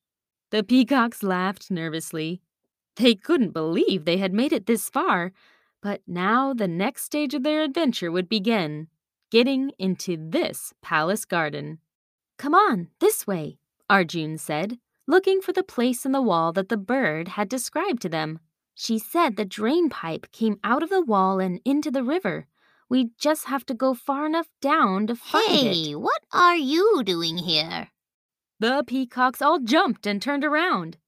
The 0.51 0.63
peacocks 0.63 1.23
laughed 1.23 1.71
nervously. 1.71 2.43
They 2.97 3.15
couldn't 3.15 3.55
believe 3.55 4.05
they 4.05 4.19
had 4.19 4.35
made 4.35 4.53
it 4.53 4.67
this 4.67 4.91
far, 4.91 5.33
but 5.81 6.03
now 6.07 6.53
the 6.53 6.69
next 6.69 7.05
stage 7.05 7.33
of 7.33 7.45
their 7.45 7.63
adventure 7.63 8.13
would 8.13 8.29
begin 8.29 8.89
getting 9.31 9.73
into 9.79 10.19
this 10.19 10.75
palace 10.83 11.25
garden. 11.25 11.79
Come 12.37 12.55
on, 12.55 12.89
this 13.01 13.27
way, 13.27 13.57
Arjun 13.89 14.37
said, 14.37 14.79
looking 15.07 15.41
for 15.41 15.55
the 15.55 15.63
place 15.63 16.05
in 16.05 16.13
the 16.13 16.21
wall 16.21 16.53
that 16.53 16.69
the 16.69 16.77
bird 16.77 17.29
had 17.29 17.49
described 17.49 18.03
to 18.03 18.11
them. 18.11 18.39
She 18.79 18.99
said 18.99 19.37
the 19.37 19.47
drain 19.47 19.89
pipe 19.89 20.31
came 20.33 20.61
out 20.63 20.83
of 20.83 20.91
the 20.91 21.01
wall 21.01 21.41
and 21.41 21.63
into 21.65 21.91
the 21.91 22.05
river. 22.05 22.47
We 22.91 23.11
just 23.19 23.47
have 23.47 23.65
to 23.67 23.75
go 23.75 23.95
far 23.95 24.27
enough 24.27 24.49
down 24.61 25.07
to 25.07 25.17
find 25.17 25.49
hey, 25.49 25.67
it. 25.67 25.75
Hey, 25.75 25.95
what 25.95 26.23
are 26.31 26.57
you 26.57 27.03
doing 27.03 27.39
here? 27.39 27.89
The 28.61 28.85
peacocks 28.87 29.41
all 29.41 29.61
jumped 29.61 30.07
and 30.07 30.21
turned 30.21 30.45
around. 30.45 30.99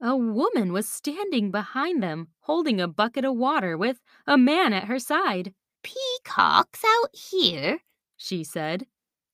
A 0.00 0.16
woman 0.16 0.72
was 0.72 0.88
standing 0.88 1.52
behind 1.52 2.02
them, 2.02 2.26
holding 2.40 2.80
a 2.80 2.88
bucket 2.88 3.24
of 3.24 3.36
water 3.36 3.78
with 3.78 4.00
a 4.26 4.36
man 4.36 4.72
at 4.72 4.88
her 4.88 4.98
side. 4.98 5.54
Peacocks 5.84 6.82
out 6.84 7.14
here? 7.14 7.82
she 8.16 8.42
said. 8.42 8.86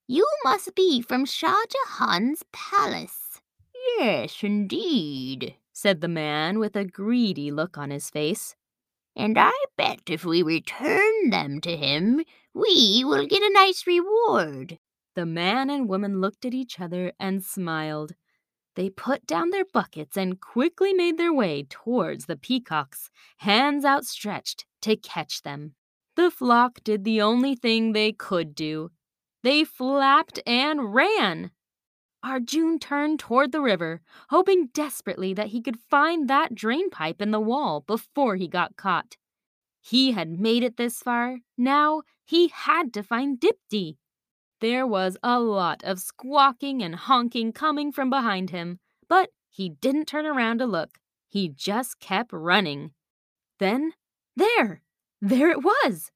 You 0.07 0.27
must 0.45 0.75
be 0.75 1.01
from 1.01 1.25
Shah 1.25 1.65
Jahan's 1.71 2.43
palace. 2.53 3.41
Yes, 3.99 4.43
indeed, 4.43 5.55
said 5.79 6.01
the 6.01 6.09
man 6.09 6.59
with 6.59 6.75
a 6.75 6.85
greedy 6.85 7.53
look 7.53 7.79
on 7.79 7.91
his 7.91 8.11
face. 8.11 8.57
And 9.15 9.39
I 9.39 9.53
bet 9.77 10.01
if 10.09 10.25
we 10.25 10.43
return 10.43 11.31
them 11.31 11.61
to 11.61 11.77
him, 11.77 12.25
we 12.53 13.05
will 13.07 13.29
get 13.29 13.43
a 13.43 13.53
nice 13.53 13.87
reward. 13.87 14.81
The 15.15 15.25
man 15.25 15.71
and 15.71 15.89
woman 15.89 16.21
looked 16.21 16.45
at 16.45 16.53
each 16.53 16.81
other 16.81 17.13
and 17.21 17.45
smiled. 17.45 18.15
They 18.75 18.91
put 18.91 19.25
down 19.25 19.51
their 19.51 19.67
buckets 19.73 20.17
and 20.17 20.41
quickly 20.41 20.93
made 20.93 21.17
their 21.17 21.33
way 21.33 21.65
towards 21.71 22.27
the 22.27 22.37
peacocks, 22.37 23.09
hands 23.37 23.85
outstretched 23.85 24.67
to 24.83 24.97
catch 24.97 25.43
them. 25.43 25.75
The 26.17 26.33
flock 26.33 26.83
did 26.83 27.05
the 27.05 27.23
only 27.23 27.55
thing 27.55 27.93
they 27.93 28.11
could 28.11 28.57
do. 28.57 28.91
They 29.45 29.63
flapped 29.63 30.41
and 30.45 30.93
ran. 30.93 31.53
Arjun 32.23 32.79
turned 32.79 33.21
toward 33.21 33.53
the 33.53 33.61
river, 33.61 34.01
hoping 34.31 34.69
desperately 34.75 35.33
that 35.35 35.49
he 35.49 35.61
could 35.61 35.79
find 35.79 36.29
that 36.29 36.55
drain 36.55 36.91
pipe 36.91 37.23
in 37.23 37.31
the 37.31 37.41
wall 37.41 37.81
before 37.87 38.37
he 38.37 38.49
got 38.49 38.77
caught. 38.77 39.17
He 39.81 40.13
had 40.13 40.29
made 40.29 40.63
it 40.63 40.77
this 40.77 40.99
far. 40.99 41.39
Now 41.57 42.03
he 42.25 42.49
had 42.49 42.93
to 42.95 43.03
find 43.03 43.41
Dipti. 43.41 43.97
There 44.61 44.87
was 44.87 45.17
a 45.23 45.39
lot 45.39 45.85
of 45.85 46.01
squawking 46.01 46.83
and 46.83 46.97
honking 46.97 47.53
coming 47.53 47.93
from 47.93 48.11
behind 48.11 48.51
him, 48.51 48.81
but 49.09 49.31
he 49.49 49.69
didn't 49.69 50.07
turn 50.07 50.27
around 50.27 50.59
to 50.59 50.67
look. 50.67 50.99
He 51.29 51.49
just 51.49 52.01
kept 52.01 52.33
running. 52.33 52.93
Then, 53.59 53.93
there! 54.37 54.83
There 55.21 55.51
it 55.51 55.63
was! 55.63 56.11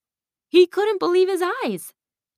He 0.49 0.67
couldn't 0.67 1.01
believe 1.01 1.29
his 1.29 1.43
eyes. 1.65 1.93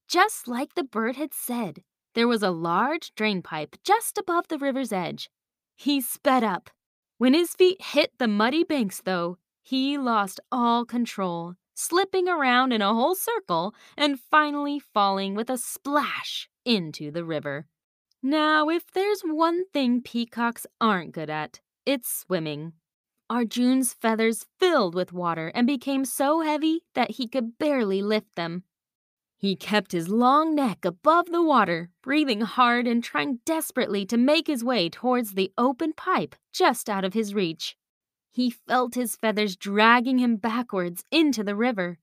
Just 0.06 0.46
like 0.46 0.74
the 0.74 0.84
bird 0.84 1.16
had 1.16 1.32
said, 1.32 1.82
there 2.14 2.28
was 2.28 2.42
a 2.42 2.50
large 2.50 3.14
drain 3.14 3.42
pipe 3.42 3.76
just 3.84 4.18
above 4.18 4.48
the 4.48 4.58
river's 4.58 4.92
edge. 4.92 5.30
He 5.76 6.00
sped 6.00 6.44
up. 6.44 6.70
When 7.18 7.34
his 7.34 7.54
feet 7.54 7.80
hit 7.80 8.12
the 8.18 8.28
muddy 8.28 8.64
banks, 8.64 9.00
though, 9.04 9.38
he 9.62 9.96
lost 9.96 10.40
all 10.52 10.84
control, 10.84 11.54
slipping 11.74 12.28
around 12.28 12.72
in 12.72 12.82
a 12.82 12.94
whole 12.94 13.14
circle 13.14 13.74
and 13.96 14.20
finally 14.20 14.78
falling 14.78 15.34
with 15.34 15.48
a 15.48 15.58
splash 15.58 16.48
into 16.64 17.10
the 17.10 17.24
river. 17.24 17.66
Now, 18.22 18.68
if 18.68 18.90
there's 18.92 19.22
one 19.22 19.68
thing 19.72 20.00
peacocks 20.02 20.66
aren't 20.80 21.12
good 21.12 21.30
at, 21.30 21.60
it's 21.84 22.08
swimming. 22.10 22.72
Arjun's 23.30 23.94
feathers 23.94 24.46
filled 24.58 24.94
with 24.94 25.12
water 25.12 25.50
and 25.54 25.66
became 25.66 26.04
so 26.04 26.40
heavy 26.40 26.82
that 26.94 27.12
he 27.12 27.26
could 27.26 27.58
barely 27.58 28.02
lift 28.02 28.34
them. 28.36 28.64
He 29.36 29.56
kept 29.56 29.92
his 29.92 30.08
long 30.08 30.54
neck 30.54 30.84
above 30.84 31.26
the 31.26 31.42
water, 31.42 31.90
breathing 32.02 32.40
hard 32.40 32.86
and 32.86 33.04
trying 33.04 33.40
desperately 33.44 34.06
to 34.06 34.16
make 34.16 34.46
his 34.46 34.64
way 34.64 34.88
towards 34.88 35.32
the 35.32 35.52
open 35.58 35.92
pipe 35.92 36.34
just 36.52 36.88
out 36.88 37.04
of 37.04 37.14
his 37.14 37.34
reach. 37.34 37.76
He 38.32 38.50
felt 38.50 38.94
his 38.94 39.16
feathers 39.16 39.56
dragging 39.56 40.18
him 40.18 40.36
backwards 40.36 41.04
into 41.10 41.44
the 41.44 41.54
river. 41.54 41.98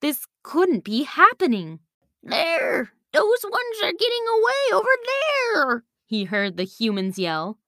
This 0.00 0.26
couldn't 0.42 0.84
be 0.84 1.02
happening. 1.02 1.80
There! 2.22 2.92
Those 3.12 3.44
ones 3.44 3.76
are 3.82 3.92
getting 3.92 4.24
away 4.28 4.78
over 4.78 4.88
there! 5.06 5.84
He 6.06 6.24
heard 6.24 6.56
the 6.56 6.64
humans 6.64 7.18
yell. 7.18 7.58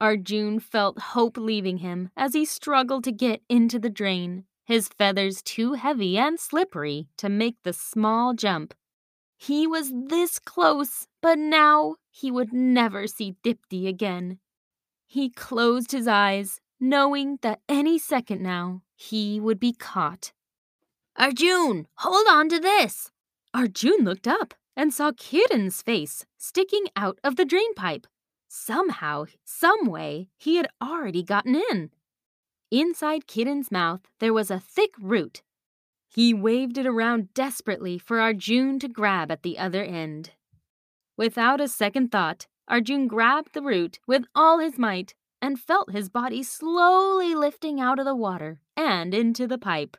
Arjun 0.00 0.60
felt 0.60 0.98
hope 0.98 1.36
leaving 1.36 1.78
him 1.78 2.10
as 2.16 2.34
he 2.34 2.44
struggled 2.44 3.04
to 3.04 3.12
get 3.12 3.40
into 3.48 3.78
the 3.78 3.90
drain, 3.90 4.44
his 4.64 4.88
feathers 4.88 5.42
too 5.42 5.74
heavy 5.74 6.18
and 6.18 6.40
slippery 6.40 7.08
to 7.18 7.28
make 7.28 7.56
the 7.62 7.72
small 7.72 8.34
jump. 8.34 8.74
He 9.36 9.66
was 9.66 9.92
this 9.92 10.38
close, 10.38 11.06
but 11.20 11.38
now 11.38 11.96
he 12.10 12.30
would 12.30 12.52
never 12.52 13.06
see 13.06 13.36
Dipti 13.44 13.86
again. 13.86 14.38
He 15.06 15.28
closed 15.30 15.92
his 15.92 16.08
eyes, 16.08 16.60
knowing 16.80 17.38
that 17.42 17.60
any 17.68 17.98
second 17.98 18.42
now 18.42 18.82
he 18.96 19.38
would 19.38 19.60
be 19.60 19.72
caught. 19.72 20.32
Arjun, 21.16 21.86
hold 21.98 22.26
on 22.28 22.48
to 22.48 22.58
this! 22.58 23.10
Arjun 23.52 24.04
looked 24.04 24.26
up 24.26 24.54
and 24.76 24.92
saw 24.92 25.12
Kiran's 25.12 25.82
face 25.82 26.24
sticking 26.36 26.86
out 26.96 27.18
of 27.22 27.36
the 27.36 27.44
drain 27.44 27.74
pipe. 27.74 28.06
Somehow, 28.48 29.26
someway, 29.44 30.28
he 30.36 30.56
had 30.56 30.68
already 30.82 31.22
gotten 31.22 31.54
in. 31.70 31.90
Inside 32.74 33.28
Kiran's 33.28 33.70
mouth, 33.70 34.00
there 34.18 34.32
was 34.32 34.50
a 34.50 34.58
thick 34.58 34.94
root. 35.00 35.42
He 36.08 36.34
waved 36.34 36.76
it 36.76 36.88
around 36.88 37.32
desperately 37.32 37.98
for 37.98 38.18
Arjun 38.18 38.80
to 38.80 38.88
grab 38.88 39.30
at 39.30 39.44
the 39.44 39.60
other 39.60 39.84
end. 39.84 40.32
Without 41.16 41.60
a 41.60 41.68
second 41.68 42.10
thought, 42.10 42.48
Arjun 42.66 43.06
grabbed 43.06 43.54
the 43.54 43.62
root 43.62 44.00
with 44.08 44.24
all 44.34 44.58
his 44.58 44.76
might 44.76 45.14
and 45.40 45.60
felt 45.60 45.92
his 45.92 46.08
body 46.08 46.42
slowly 46.42 47.36
lifting 47.36 47.80
out 47.80 48.00
of 48.00 48.06
the 48.06 48.16
water 48.16 48.58
and 48.76 49.14
into 49.14 49.46
the 49.46 49.56
pipe. 49.56 49.96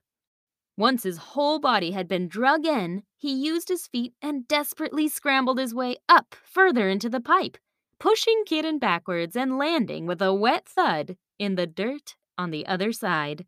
Once 0.76 1.04
his 1.04 1.32
whole 1.32 1.60
body 1.60 1.92
had 1.92 2.10
been 2.10 2.28
drug 2.28 2.66
in, 2.66 3.04
he 3.16 3.32
used 3.34 3.70
his 3.70 3.88
feet 3.88 4.14
and 4.22 4.50
desperately 4.50 5.08
scrambled 5.08 5.60
his 5.60 5.74
way 5.74 5.96
up 6.10 6.36
further 6.44 6.90
into 6.90 7.08
the 7.08 7.22
pipe, 7.22 7.58
pushing 8.00 8.44
Kiran 8.46 8.82
backwards 8.82 9.38
and 9.38 9.58
landing 9.58 10.06
with 10.06 10.22
a 10.22 10.34
wet 10.34 10.68
thud 10.68 11.16
in 11.40 11.56
the 11.56 11.68
dirt 11.68 12.16
on 12.38 12.52
the 12.52 12.66
other 12.66 12.92
side. 12.92 13.46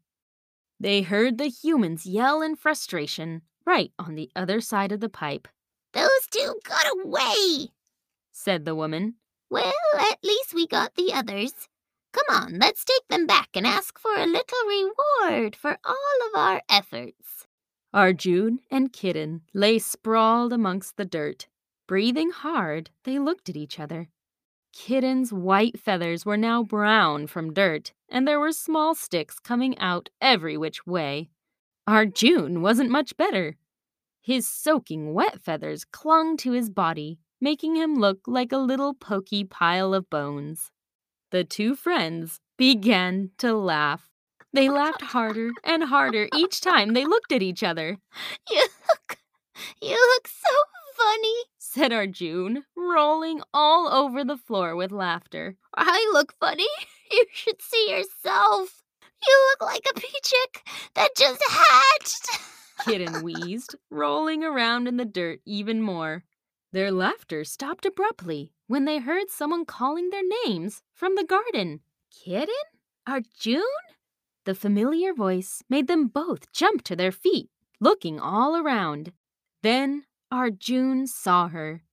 They 0.80 1.02
heard 1.02 1.38
the 1.38 1.50
humans 1.50 2.06
yell 2.06 2.42
in 2.42 2.56
frustration 2.56 3.42
right 3.66 3.92
on 4.00 4.16
the 4.16 4.32
other 4.36 4.62
side 4.62 4.92
of 4.92 5.00
the 5.00 5.10
pipe. 5.10 5.48
Those 5.94 6.28
two 6.30 6.60
got 6.64 6.86
away, 7.04 7.70
said 8.32 8.66
the 8.66 8.76
woman. 8.76 9.16
Well, 9.50 9.74
at 10.00 10.20
least 10.24 10.54
we 10.54 10.68
got 10.68 10.96
the 10.96 11.12
others. 11.14 11.54
Come 12.14 12.36
on, 12.36 12.60
let's 12.60 12.86
take 12.86 13.08
them 13.10 13.28
back 13.28 13.50
and 13.54 13.68
ask 13.68 14.00
for 14.00 14.14
a 14.16 14.26
little 14.26 14.66
reward 14.68 15.56
for 15.56 15.78
all 15.84 16.28
of 16.28 16.40
our 16.40 16.62
efforts. 16.70 17.46
Arjun 17.94 18.60
and 18.70 18.92
Kiran 18.92 19.42
lay 19.54 19.80
sprawled 19.80 20.54
amongst 20.54 20.98
the 20.98 21.06
dirt. 21.06 21.48
Breathing 21.88 22.32
hard, 22.32 22.90
they 23.04 23.18
looked 23.18 23.50
at 23.50 23.58
each 23.58 23.80
other. 23.80 24.10
Kiran's 24.78 25.34
white 25.34 25.80
feathers 25.80 26.24
were 26.24 26.38
now 26.38 26.62
brown 26.62 27.26
from 27.26 27.52
dirt, 27.52 27.94
and 28.10 28.28
there 28.28 28.40
were 28.40 28.52
small 28.52 28.94
sticks 28.94 29.40
coming 29.40 29.76
out 29.80 30.10
every 30.22 30.56
which 30.56 30.86
way. 30.86 31.32
Arjun 31.88 32.62
wasn't 32.62 32.92
much 32.92 33.18
better. 33.18 33.58
His 34.22 34.48
soaking 34.48 35.16
wet 35.16 35.42
feathers 35.42 35.84
clung 35.84 36.38
to 36.38 36.52
his 36.52 36.70
body, 36.70 37.18
making 37.42 37.76
him 37.76 37.96
look 37.96 38.20
like 38.28 38.52
a 38.52 38.58
little 38.58 38.94
poky 38.94 39.44
pile 39.44 39.96
of 39.96 40.12
bones. 40.12 40.70
The 41.32 41.44
two 41.44 41.76
friends 41.76 42.40
began 42.56 43.32
to 43.40 43.54
laugh. 43.56 44.12
They 44.54 44.70
laughed 44.70 45.02
harder 45.02 45.50
and 45.64 45.86
harder 45.86 46.30
each 46.36 46.62
time 46.62 46.94
they 46.94 47.04
looked 47.04 47.32
at 47.32 47.42
each 47.42 47.64
other. 47.64 47.98
You 48.50 48.68
look, 48.90 49.18
you 49.82 49.98
look 50.14 50.28
so 50.28 50.56
funny, 50.98 51.36
said 51.58 51.94
Arjun, 51.94 52.64
rolling 52.76 53.42
all 53.54 53.88
over 53.88 54.24
the 54.24 54.38
floor 54.38 54.76
with 54.76 54.92
laughter. 54.92 55.56
I 55.76 56.10
look 56.14 56.34
funny? 56.40 56.68
You 57.10 57.26
should 57.32 57.62
see 57.62 57.90
yourself. 57.90 58.84
You 59.26 59.50
look 59.52 59.62
like 59.72 59.86
a 59.90 59.98
pea 59.98 60.20
chick 60.22 60.68
that 60.94 61.16
just 61.16 61.42
hatched. 61.50 62.28
Kiran 62.82 63.22
wheezed, 63.24 63.76
rolling 63.90 64.44
around 64.44 64.90
in 64.90 64.98
the 64.98 65.06
dirt 65.06 65.40
even 65.46 65.82
more. 65.82 66.26
Their 66.74 66.92
laughter 66.92 67.46
stopped 67.46 67.86
abruptly 67.86 68.52
when 68.68 68.84
they 68.84 68.98
heard 68.98 69.30
someone 69.30 69.64
calling 69.64 70.10
their 70.10 70.24
names 70.46 70.84
from 70.94 71.16
the 71.16 71.24
garden. 71.24 71.80
Kiran? 72.12 72.48
Arjun? 73.08 73.64
The 74.44 74.54
familiar 74.54 75.14
voice 75.14 75.64
made 75.70 75.88
them 75.88 76.08
both 76.08 76.52
jump 76.52 76.84
to 76.84 76.96
their 76.98 77.14
feet, 77.14 77.50
looking 77.80 78.20
all 78.20 78.58
around. 78.58 79.14
Then 79.64 80.04
Arjun 80.32 81.08
saw 81.08 81.48
her. 81.48 81.84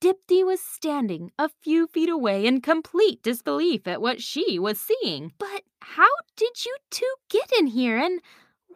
Dipti 0.00 0.44
was 0.44 0.60
standing 0.60 1.32
a 1.38 1.48
few 1.48 1.86
feet 1.86 2.08
away 2.08 2.46
in 2.46 2.60
complete 2.60 3.22
disbelief 3.22 3.86
at 3.86 4.02
what 4.02 4.20
she 4.20 4.58
was 4.58 4.80
seeing. 4.80 5.32
But 5.38 5.62
how 5.80 6.10
did 6.36 6.64
you 6.64 6.76
two 6.90 7.14
get 7.30 7.50
in 7.58 7.68
here, 7.68 7.96
and 7.96 8.20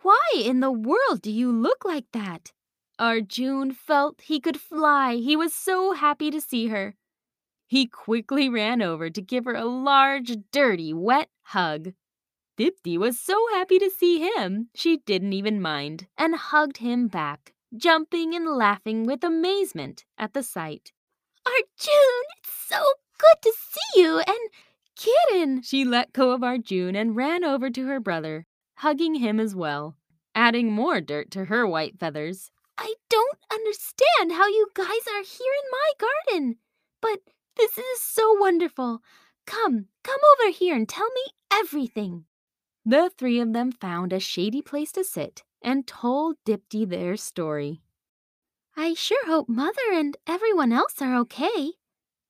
why 0.03 0.31
in 0.35 0.61
the 0.61 0.73
world 0.73 1.23
do 1.23 1.31
you 1.31 1.53
look 1.53 1.85
like 1.85 2.07
that? 2.13 2.53
Arjun 2.99 3.73
felt 3.73 4.23
he 4.23 4.41
could 4.41 4.61
fly. 4.61 5.17
He 5.17 5.37
was 5.37 5.55
so 5.55 5.93
happy 5.93 6.31
to 6.31 6.41
see 6.41 6.69
her. 6.69 6.95
He 7.67 7.87
quickly 7.87 8.49
ran 8.49 8.81
over 8.81 9.11
to 9.11 9.21
give 9.21 9.45
her 9.45 9.55
a 9.55 9.67
large, 9.67 10.35
dirty, 10.51 10.95
wet 10.95 11.29
hug. 11.43 11.93
Dipti 12.59 12.99
was 12.99 13.21
so 13.21 13.37
happy 13.53 13.79
to 13.79 13.91
see 13.91 14.19
him, 14.19 14.71
she 14.75 14.97
didn't 14.97 15.35
even 15.35 15.61
mind, 15.61 16.09
and 16.17 16.35
hugged 16.35 16.79
him 16.79 17.07
back, 17.07 17.53
jumping 17.77 18.35
and 18.35 18.47
laughing 18.47 19.05
with 19.05 19.25
amazement 19.25 20.05
at 20.17 20.33
the 20.33 20.43
sight. 20.43 20.93
Arjun, 21.47 22.25
it's 22.39 22.53
so 22.67 22.83
good 23.19 23.43
to 23.43 23.53
see 23.57 24.01
you, 24.01 24.19
and 24.19 24.51
Kiran! 24.99 25.65
She 25.65 25.85
let 25.85 26.13
go 26.13 26.33
of 26.33 26.43
Arjun 26.43 26.97
and 26.97 27.15
ran 27.15 27.45
over 27.45 27.71
to 27.71 27.87
her 27.87 28.01
brother, 28.01 28.47
hugging 28.79 29.17
him 29.17 29.39
as 29.39 29.55
well, 29.55 29.97
adding 30.35 30.73
more 30.73 31.01
dirt 31.01 31.31
to 31.33 31.47
her 31.47 31.67
white 31.67 31.99
feathers. 31.99 32.51
I 32.77 32.95
don't 33.09 33.39
understand 33.53 34.33
how 34.33 34.49
you 34.49 34.69
guys 34.75 34.87
are 34.87 35.23
here 35.23 35.53
in 35.63 35.71
my 35.71 35.91
garden, 35.99 36.57
but 37.01 37.21
this 37.57 37.79
is 37.79 38.03
so 38.03 38.35
wonderful. 38.35 39.01
Come, 39.47 39.87
come 40.03 40.21
over 40.35 40.51
here 40.51 40.75
and 40.75 40.89
tell 40.89 41.09
me 41.11 41.23
everything. 41.53 42.25
The 42.85 43.11
three 43.17 43.41
of 43.41 43.53
them 43.53 43.73
found 43.73 44.13
a 44.13 44.21
shady 44.21 44.63
place 44.63 44.93
to 44.93 45.05
sit 45.05 45.43
and 45.63 45.87
told 45.87 46.37
Dipti 46.47 46.89
their 46.89 47.17
story. 47.17 47.83
I 48.77 48.95
sure 48.95 49.27
hope 49.27 49.49
Mother 49.49 49.93
and 49.93 50.17
everyone 50.27 50.73
else 50.73 51.01
are 51.01 51.17
okay, 51.17 51.73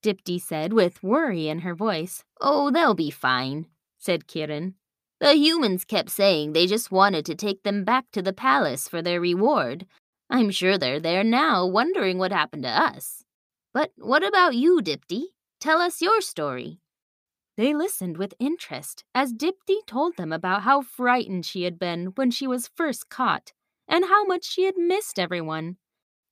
Dipti 0.03 0.41
said 0.41 0.73
with 0.73 1.03
worry 1.03 1.49
in 1.49 1.61
her 1.61 1.75
voice. 1.75 2.25
Oh, 2.41 2.71
they'll 2.71 2.95
be 2.95 3.11
fine, 3.11 3.67
said 3.99 4.27
Kiran. 4.29 4.75
The 5.21 5.35
humans 5.35 5.85
kept 5.85 6.11
saying 6.11 6.53
they 6.53 6.67
just 6.67 6.93
wanted 6.93 7.27
to 7.27 7.35
take 7.35 7.65
them 7.65 7.85
back 7.85 8.07
to 8.13 8.23
the 8.23 8.33
palace 8.33 8.89
for 8.89 9.03
their 9.03 9.21
reward. 9.21 9.87
I'm 10.31 10.51
sure 10.51 10.79
they're 10.79 11.01
there 11.01 11.25
now, 11.25 11.67
wondering 11.67 12.19
what 12.19 12.33
happened 12.33 12.63
to 12.63 12.69
us. 12.69 13.25
But 13.75 13.91
what 13.97 14.23
about 14.23 14.55
you, 14.55 14.81
Dipti? 14.81 15.25
Tell 15.61 15.81
us 15.81 16.01
your 16.01 16.21
story. 16.21 16.79
They 17.59 17.75
listened 17.75 18.19
with 18.19 18.35
interest 18.39 19.05
as 19.17 19.33
Dipti 19.35 19.85
told 19.85 20.17
them 20.17 20.33
about 20.33 20.63
how 20.63 20.81
frightened 20.81 21.45
she 21.45 21.65
had 21.65 21.77
been 21.77 22.13
when 22.15 22.31
she 22.31 22.47
was 22.47 22.71
first 22.77 23.09
caught 23.09 23.53
and 23.89 24.05
how 24.05 24.25
much 24.25 24.45
she 24.45 24.63
had 24.63 24.77
missed 24.77 25.19
everyone. 25.19 25.77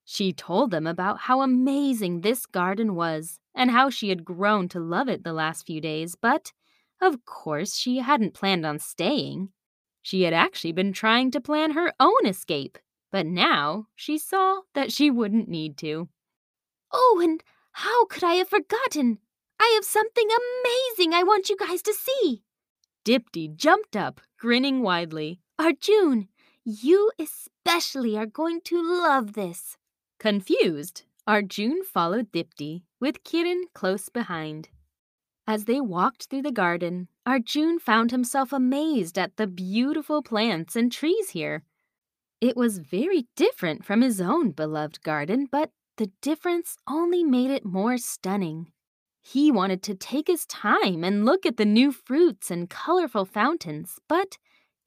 She 0.04 0.32
told 0.32 0.70
them 0.70 0.86
about 0.86 1.22
how 1.22 1.42
amazing 1.42 2.20
this 2.20 2.46
garden 2.46 2.94
was 2.94 3.40
and 3.56 3.72
how 3.72 3.90
she 3.90 4.08
had 4.08 4.24
grown 4.24 4.68
to 4.68 4.78
love 4.78 5.08
it 5.08 5.24
the 5.24 5.32
last 5.32 5.66
few 5.66 5.80
days, 5.80 6.14
but, 6.14 6.52
of 7.00 7.24
course, 7.24 7.74
she 7.74 7.98
hadn't 7.98 8.34
planned 8.34 8.64
on 8.64 8.78
staying. 8.78 9.48
She 10.02 10.22
had 10.22 10.32
actually 10.32 10.70
been 10.70 10.92
trying 10.92 11.32
to 11.32 11.40
plan 11.40 11.72
her 11.72 11.92
own 11.98 12.24
escape, 12.24 12.78
but 13.10 13.26
now 13.26 13.88
she 13.96 14.16
saw 14.16 14.60
that 14.74 14.92
she 14.92 15.10
wouldn't 15.10 15.48
need 15.48 15.76
to. 15.78 16.08
Oh, 16.92 17.20
and 17.20 17.42
how 17.72 18.04
could 18.04 18.22
I 18.22 18.34
have 18.34 18.48
forgotten? 18.48 19.18
I 19.58 19.72
have 19.74 19.84
something 19.84 20.28
amazing 20.28 21.12
I 21.14 21.22
want 21.22 21.48
you 21.48 21.56
guys 21.56 21.82
to 21.82 21.94
see. 21.94 22.42
Dipti 23.04 23.54
jumped 23.54 23.96
up, 23.96 24.20
grinning 24.38 24.82
widely. 24.82 25.40
Arjun, 25.58 26.28
you 26.64 27.10
especially 27.18 28.16
are 28.16 28.26
going 28.26 28.60
to 28.62 28.82
love 28.82 29.34
this. 29.34 29.76
Confused, 30.18 31.04
Arjun 31.26 31.82
followed 31.84 32.32
Dipti, 32.32 32.82
with 33.00 33.24
Kiran 33.24 33.62
close 33.74 34.08
behind. 34.08 34.68
As 35.46 35.64
they 35.64 35.80
walked 35.80 36.24
through 36.26 36.42
the 36.42 36.52
garden, 36.52 37.08
Arjun 37.24 37.78
found 37.78 38.10
himself 38.10 38.52
amazed 38.52 39.16
at 39.16 39.36
the 39.36 39.46
beautiful 39.46 40.22
plants 40.22 40.74
and 40.74 40.90
trees 40.90 41.30
here. 41.30 41.62
It 42.40 42.56
was 42.56 42.78
very 42.78 43.26
different 43.36 43.84
from 43.84 44.02
his 44.02 44.20
own 44.20 44.50
beloved 44.50 45.02
garden, 45.02 45.48
but 45.50 45.70
the 45.96 46.10
difference 46.20 46.76
only 46.88 47.22
made 47.24 47.50
it 47.50 47.64
more 47.64 47.96
stunning. 47.96 48.72
He 49.28 49.50
wanted 49.50 49.82
to 49.82 49.96
take 49.96 50.28
his 50.28 50.46
time 50.46 51.02
and 51.02 51.24
look 51.24 51.44
at 51.44 51.56
the 51.56 51.64
new 51.64 51.90
fruits 51.90 52.48
and 52.48 52.70
colorful 52.70 53.24
fountains, 53.24 53.98
but 54.06 54.38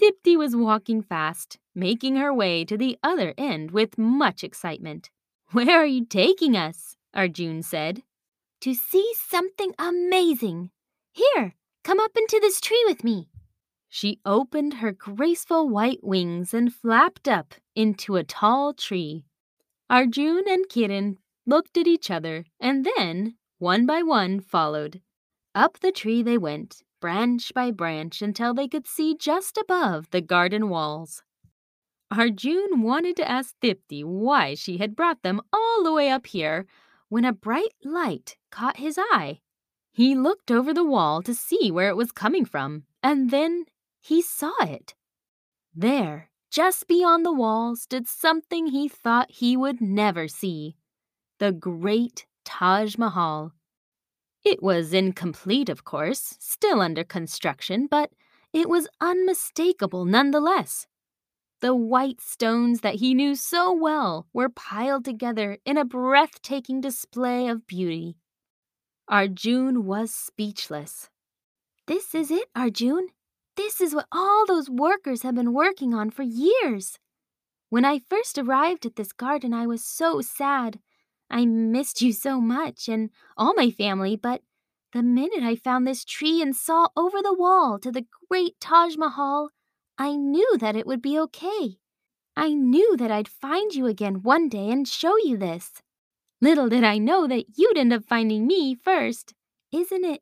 Dipti 0.02 0.38
was 0.38 0.56
walking 0.56 1.02
fast, 1.02 1.60
making 1.76 2.16
her 2.16 2.34
way 2.34 2.64
to 2.64 2.78
the 2.78 2.98
other 3.04 3.34
end 3.38 3.72
with 3.72 3.98
much 3.98 4.46
excitement. 4.46 5.10
Where 5.52 5.82
are 5.82 5.86
you 5.86 6.06
taking 6.06 6.56
us? 6.56 6.96
Arjun 7.14 7.64
said. 7.64 8.04
To 8.62 8.74
see 8.74 9.12
something 9.28 9.74
amazing. 9.78 10.72
Here, 11.12 11.56
come 11.84 12.00
up 12.00 12.16
into 12.16 12.40
this 12.40 12.62
tree 12.62 12.84
with 12.88 13.04
me. 13.04 13.28
She 13.90 14.22
opened 14.26 14.76
her 14.76 14.94
graceful 14.94 15.68
white 15.68 16.02
wings 16.02 16.54
and 16.54 16.74
flapped 16.74 17.28
up 17.28 17.56
into 17.76 18.16
a 18.16 18.24
tall 18.24 18.74
tree. 18.74 19.26
Arjun 19.90 20.46
and 20.48 20.70
Kiran 20.70 21.18
looked 21.46 21.76
at 21.76 21.88
each 21.88 22.10
other 22.10 22.46
and 22.62 22.86
then 22.86 23.36
one 23.60 23.86
by 23.86 24.02
one 24.02 24.40
followed. 24.40 25.02
Up 25.54 25.80
the 25.80 25.92
tree 25.92 26.24
they 26.24 26.38
went, 26.38 26.82
branch 27.00 27.54
by 27.54 27.72
branch, 27.72 28.22
until 28.22 28.54
they 28.54 28.68
could 28.68 28.88
see 28.88 29.16
just 29.16 29.58
above 29.58 30.10
the 30.12 30.22
garden 30.22 30.70
walls. 30.70 31.24
Arjun 32.12 32.82
wanted 32.82 33.16
to 33.18 33.30
ask 33.30 33.54
Dipti 33.62 34.04
why 34.04 34.56
she 34.56 34.78
had 34.78 34.96
brought 34.96 35.22
them 35.22 35.42
all 35.54 35.84
the 35.84 35.94
way 35.94 36.10
up 36.10 36.26
here 36.28 36.66
when 37.10 37.26
a 37.26 37.34
bright 37.34 37.74
light 37.84 38.38
caught 38.50 38.78
his 38.78 38.98
eye. 38.98 39.42
He 39.92 40.16
looked 40.16 40.50
over 40.50 40.74
the 40.74 40.84
wall 40.84 41.22
to 41.22 41.36
see 41.36 41.70
where 41.70 41.90
it 41.90 41.98
was 41.98 42.12
coming 42.12 42.46
from, 42.46 42.84
and 43.04 43.30
then 43.30 43.66
he 44.00 44.22
saw 44.22 44.54
it. 44.62 44.96
There, 45.76 46.32
just 46.50 46.88
beyond 46.88 47.26
the 47.26 47.34
wall, 47.34 47.76
stood 47.76 48.08
something 48.08 48.68
he 48.68 48.88
thought 48.88 49.32
he 49.32 49.58
would 49.58 49.82
never 49.82 50.28
see 50.28 50.78
the 51.40 51.52
great 51.52 52.26
Taj 52.50 52.98
Mahal. 52.98 53.54
It 54.44 54.64
was 54.64 54.92
incomplete, 54.92 55.70
of 55.70 55.84
course, 55.84 56.36
still 56.40 56.82
under 56.82 57.04
construction, 57.04 57.86
but 57.86 58.10
it 58.52 58.68
was 58.68 58.88
unmistakable 59.00 60.04
nonetheless. 60.04 60.88
The 61.62 61.76
white 61.76 62.20
stones 62.22 62.82
that 62.82 62.96
he 62.96 63.14
knew 63.14 63.36
so 63.36 63.72
well 63.72 64.26
were 64.34 64.50
piled 64.50 65.06
together 65.06 65.60
in 65.64 65.78
a 65.78 65.86
breathtaking 65.86 66.82
display 66.82 67.48
of 67.48 67.68
beauty. 67.68 68.18
Arjun 69.08 69.86
was 69.86 70.12
speechless. 70.12 71.10
This 71.86 72.16
is 72.16 72.32
it, 72.32 72.48
Arjun. 72.56 73.10
This 73.58 73.80
is 73.80 73.94
what 73.94 74.08
all 74.12 74.48
those 74.48 74.72
workers 74.72 75.22
have 75.22 75.36
been 75.36 75.54
working 75.54 75.94
on 75.94 76.10
for 76.10 76.24
years. 76.24 76.98
When 77.70 77.86
I 77.86 78.00
first 78.00 78.40
arrived 78.40 78.88
at 78.88 78.96
this 78.96 79.14
garden, 79.14 79.54
I 79.54 79.68
was 79.68 79.86
so 79.86 80.22
sad. 80.22 80.80
I 81.30 81.46
missed 81.46 82.02
you 82.02 82.12
so 82.14 82.42
much 82.42 82.88
and 82.88 83.10
all 83.38 83.54
my 83.56 83.70
family, 83.70 84.16
but 84.16 84.42
the 84.94 85.04
minute 85.04 85.44
I 85.44 85.56
found 85.56 85.86
this 85.86 86.04
tree 86.04 86.42
and 86.42 86.56
saw 86.56 86.88
over 86.98 87.22
the 87.22 87.34
wall 87.34 87.78
to 87.80 87.92
the 87.92 88.06
great 88.30 88.60
Taj 88.60 88.98
Mahal, 88.98 89.50
I 89.98 90.16
knew 90.16 90.58
that 90.60 90.76
it 90.76 90.88
would 90.88 91.02
be 91.02 91.20
okay. 91.20 91.78
I 92.36 92.54
knew 92.54 92.98
that 92.98 93.12
I'd 93.12 93.28
find 93.28 93.74
you 93.74 93.86
again 93.86 94.24
one 94.24 94.50
day 94.50 94.70
and 94.70 94.88
show 94.88 95.16
you 95.18 95.38
this. 95.38 95.82
Little 96.42 96.70
did 96.70 96.84
I 96.84 96.98
know 96.98 97.28
that 97.28 97.46
you'd 97.58 97.78
end 97.78 97.94
up 97.94 98.06
finding 98.06 98.48
me 98.48 98.74
first. 98.74 99.34
Isn't 99.72 100.06
it 100.06 100.22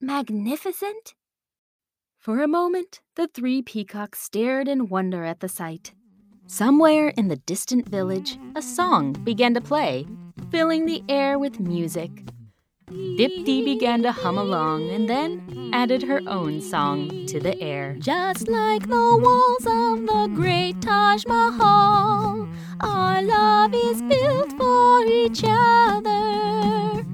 magnificent? 0.00 1.14
For 2.18 2.42
a 2.42 2.48
moment, 2.48 3.00
the 3.14 3.28
three 3.28 3.62
peacocks 3.62 4.20
stared 4.20 4.68
in 4.68 4.88
wonder 4.88 5.24
at 5.24 5.40
the 5.40 5.48
sight. 5.48 5.92
Somewhere 6.46 7.08
in 7.08 7.28
the 7.28 7.36
distant 7.36 7.88
village, 7.88 8.38
a 8.56 8.62
song 8.62 9.12
began 9.12 9.54
to 9.54 9.60
play, 9.60 10.06
filling 10.50 10.86
the 10.86 11.02
air 11.08 11.38
with 11.38 11.60
music. 11.60 12.10
Dipti 12.90 13.64
began 13.64 14.02
to 14.02 14.10
hum 14.10 14.36
along 14.36 14.90
and 14.90 15.08
then 15.08 15.70
added 15.72 16.02
her 16.02 16.20
own 16.26 16.60
song 16.60 17.26
to 17.26 17.38
the 17.38 17.56
air. 17.62 17.94
Just 18.00 18.48
like 18.48 18.82
the 18.88 19.18
walls 19.22 19.66
of 19.66 20.06
the 20.06 20.28
great 20.34 20.82
Taj 20.82 21.24
Mahal, 21.26 22.48
our 22.80 23.22
love 23.22 23.74
is 23.74 24.02
built 24.02 24.52
for 24.58 25.04
each 25.04 25.44
other. 25.46 27.04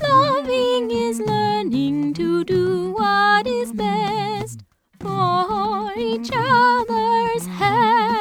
Loving 0.00 0.90
is 0.92 1.18
learning 1.18 2.14
to 2.14 2.44
do 2.44 2.92
what 2.92 3.46
is 3.48 3.72
best 3.72 4.60
for 5.00 5.92
each 5.96 6.30
other's 6.32 7.46
happiness. 7.46 8.11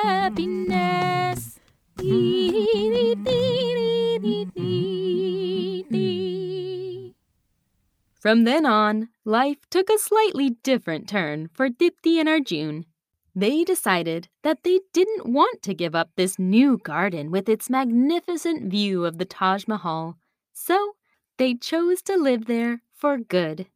From 8.19 8.43
then 8.43 8.65
on, 8.67 9.10
life 9.25 9.67
took 9.71 9.89
a 9.89 9.97
slightly 9.97 10.51
different 10.62 11.10
turn 11.10 11.49
for 11.54 11.69
Dipti 11.69 12.19
and 12.19 12.30
Arjun. 12.30 12.86
They 13.34 13.63
decided 13.63 14.27
that 14.43 14.63
they 14.63 14.82
didn't 14.93 15.25
want 15.25 15.62
to 15.63 15.73
give 15.73 15.95
up 15.95 16.12
this 16.15 16.38
new 16.38 16.77
garden 16.77 17.32
with 17.32 17.49
its 17.49 17.69
magnificent 17.69 18.69
view 18.69 19.06
of 19.06 19.17
the 19.17 19.25
Taj 19.25 19.67
Mahal, 19.67 20.17
so 20.54 20.95
they 21.38 21.56
chose 21.56 22.01
to 22.04 22.15
live 22.15 22.45
there 22.45 22.82
for 22.93 23.17
good. 23.17 23.67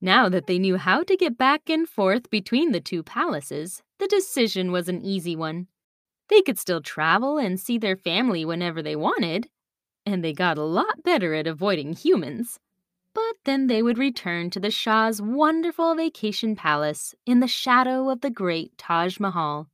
Now 0.00 0.28
that 0.28 0.46
they 0.46 0.60
knew 0.60 0.76
how 0.76 1.02
to 1.02 1.16
get 1.16 1.36
back 1.36 1.68
and 1.68 1.88
forth 1.88 2.30
between 2.30 2.70
the 2.70 2.80
two 2.80 3.02
palaces, 3.02 3.82
the 3.98 4.06
decision 4.06 4.70
was 4.70 4.88
an 4.88 5.02
easy 5.02 5.34
one. 5.34 5.66
They 6.28 6.42
could 6.42 6.58
still 6.58 6.80
travel 6.80 7.38
and 7.38 7.58
see 7.58 7.78
their 7.78 7.96
family 7.96 8.44
whenever 8.44 8.82
they 8.82 8.94
wanted, 8.94 9.48
and 10.12 10.24
they 10.24 10.32
got 10.32 10.58
a 10.58 10.62
lot 10.62 11.02
better 11.02 11.34
at 11.34 11.46
avoiding 11.46 11.92
humans. 11.92 12.58
But 13.14 13.36
then 13.44 13.66
they 13.66 13.82
would 13.82 13.98
return 13.98 14.50
to 14.50 14.60
the 14.60 14.70
Shah's 14.70 15.20
wonderful 15.20 15.94
vacation 15.94 16.56
palace 16.56 17.14
in 17.26 17.40
the 17.40 17.48
shadow 17.48 18.08
of 18.10 18.20
the 18.20 18.30
great 18.30 18.76
Taj 18.78 19.20
Mahal. 19.20 19.68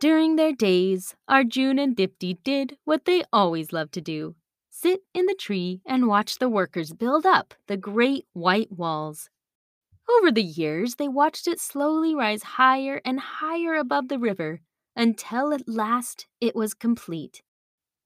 During 0.00 0.36
their 0.36 0.52
days, 0.52 1.14
Arjun 1.28 1.78
and 1.78 1.96
Dipti 1.96 2.38
did 2.42 2.76
what 2.84 3.04
they 3.04 3.22
always 3.32 3.72
loved 3.72 3.92
to 3.94 4.00
do 4.00 4.34
sit 4.70 5.02
in 5.14 5.24
the 5.26 5.36
tree 5.36 5.80
and 5.86 6.08
watch 6.08 6.38
the 6.38 6.48
workers 6.48 6.92
build 6.92 7.24
up 7.24 7.54
the 7.68 7.76
great 7.76 8.26
white 8.32 8.70
walls. 8.72 9.30
Over 10.18 10.30
the 10.30 10.42
years, 10.42 10.96
they 10.96 11.08
watched 11.08 11.46
it 11.46 11.60
slowly 11.60 12.14
rise 12.14 12.42
higher 12.42 13.00
and 13.04 13.18
higher 13.18 13.76
above 13.76 14.08
the 14.08 14.18
river 14.18 14.60
until 14.96 15.54
at 15.54 15.68
last 15.68 16.26
it 16.40 16.54
was 16.54 16.74
complete. 16.74 17.40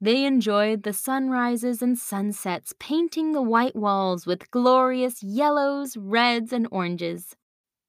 They 0.01 0.25
enjoyed 0.25 0.85
the 0.85 0.93
sunrises 0.93 1.83
and 1.83 1.99
sunsets, 1.99 2.73
painting 2.79 3.33
the 3.33 3.43
white 3.43 3.75
walls 3.75 4.27
with 4.27 4.51
glorious 4.51 5.23
yellows, 5.23 5.97
reds, 5.97 6.53
and 6.53 6.69
oranges. 6.71 7.35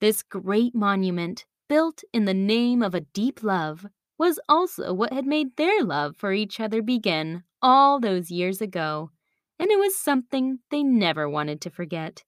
This 0.01 0.23
great 0.23 0.73
monument, 0.73 1.45
built 1.67 2.03
in 2.11 2.25
the 2.25 2.33
name 2.33 2.81
of 2.81 2.95
a 2.95 3.01
deep 3.01 3.43
love, 3.43 3.85
was 4.17 4.39
also 4.49 4.91
what 4.93 5.13
had 5.13 5.27
made 5.27 5.55
their 5.55 5.83
love 5.83 6.17
for 6.17 6.33
each 6.33 6.59
other 6.59 6.81
begin 6.81 7.43
all 7.61 7.99
those 7.99 8.31
years 8.31 8.59
ago, 8.59 9.11
and 9.59 9.69
it 9.69 9.77
was 9.77 9.95
something 9.95 10.59
they 10.71 10.81
never 10.81 11.29
wanted 11.29 11.61
to 11.61 11.69
forget. 11.69 12.23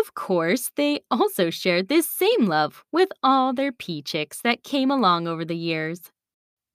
Of 0.00 0.14
course, 0.14 0.70
they 0.76 1.00
also 1.10 1.50
shared 1.50 1.88
this 1.88 2.08
same 2.08 2.46
love 2.46 2.84
with 2.90 3.10
all 3.22 3.52
their 3.52 3.70
pea 3.70 4.00
chicks 4.00 4.40
that 4.42 4.64
came 4.64 4.90
along 4.90 5.28
over 5.28 5.44
the 5.44 5.56
years. 5.56 6.10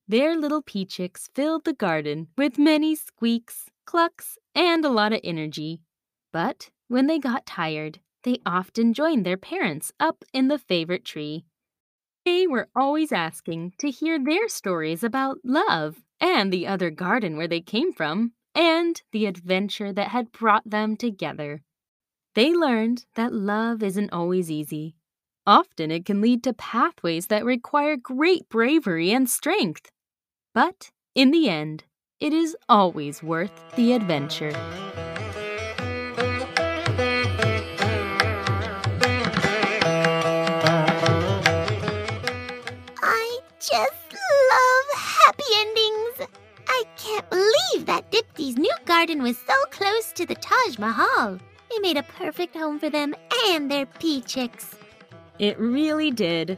Their 0.09 0.35
little 0.35 0.63
pea 0.63 0.85
chicks 0.85 1.29
filled 1.35 1.65
the 1.65 1.73
garden 1.73 2.29
with 2.35 2.57
many 2.57 2.95
squeaks, 2.95 3.69
clucks, 3.85 4.39
and 4.55 4.83
a 4.83 4.89
lot 4.89 5.13
of 5.13 5.19
energy. 5.23 5.81
But 6.33 6.71
when 6.87 7.05
they 7.05 7.19
got 7.19 7.45
tired, 7.45 7.99
they 8.23 8.39
often 8.43 8.95
joined 8.95 9.23
their 9.23 9.37
parents 9.37 9.91
up 9.99 10.25
in 10.33 10.47
the 10.47 10.57
favorite 10.57 11.05
tree. 11.05 11.45
They 12.25 12.47
were 12.47 12.69
always 12.75 13.11
asking 13.11 13.73
to 13.77 13.91
hear 13.91 14.17
their 14.17 14.47
stories 14.47 15.03
about 15.03 15.41
love 15.43 16.01
and 16.19 16.51
the 16.51 16.65
other 16.65 16.89
garden 16.89 17.37
where 17.37 17.47
they 17.47 17.61
came 17.61 17.93
from 17.93 18.33
and 18.55 18.99
the 19.11 19.27
adventure 19.27 19.93
that 19.93 20.07
had 20.07 20.31
brought 20.31 20.67
them 20.67 20.97
together. 20.97 21.61
They 22.33 22.51
learned 22.51 23.05
that 23.13 23.31
love 23.31 23.83
isn't 23.83 24.11
always 24.11 24.49
easy. 24.49 24.95
Often 25.45 25.91
it 25.91 26.05
can 26.05 26.19
lead 26.19 26.43
to 26.45 26.53
pathways 26.53 27.27
that 27.27 27.45
require 27.45 27.95
great 27.95 28.49
bravery 28.49 29.11
and 29.11 29.29
strength. 29.29 29.91
But 30.53 30.89
in 31.13 31.31
the 31.31 31.47
end, 31.47 31.83
it 32.19 32.33
is 32.33 32.57
always 32.67 33.21
worth 33.21 33.51
the 33.75 33.93
adventure. 33.93 34.51
I 43.01 43.39
just 43.59 44.13
love 44.51 44.85
happy 44.95 45.43
endings. 45.55 46.27
I 46.67 46.83
can't 46.97 47.29
believe 47.29 47.85
that 47.85 48.11
Dipti's 48.11 48.57
new 48.57 48.73
garden 48.85 49.21
was 49.21 49.37
so 49.37 49.53
close 49.69 50.11
to 50.13 50.25
the 50.25 50.35
Taj 50.35 50.79
Mahal. 50.79 51.39
It 51.71 51.81
made 51.83 51.97
a 51.97 52.03
perfect 52.03 52.55
home 52.55 52.79
for 52.79 52.89
them 52.89 53.13
and 53.49 53.69
their 53.69 53.85
pea 53.85 54.21
chicks. 54.21 54.75
It 55.37 55.59
really 55.59 56.09
did. 56.09 56.57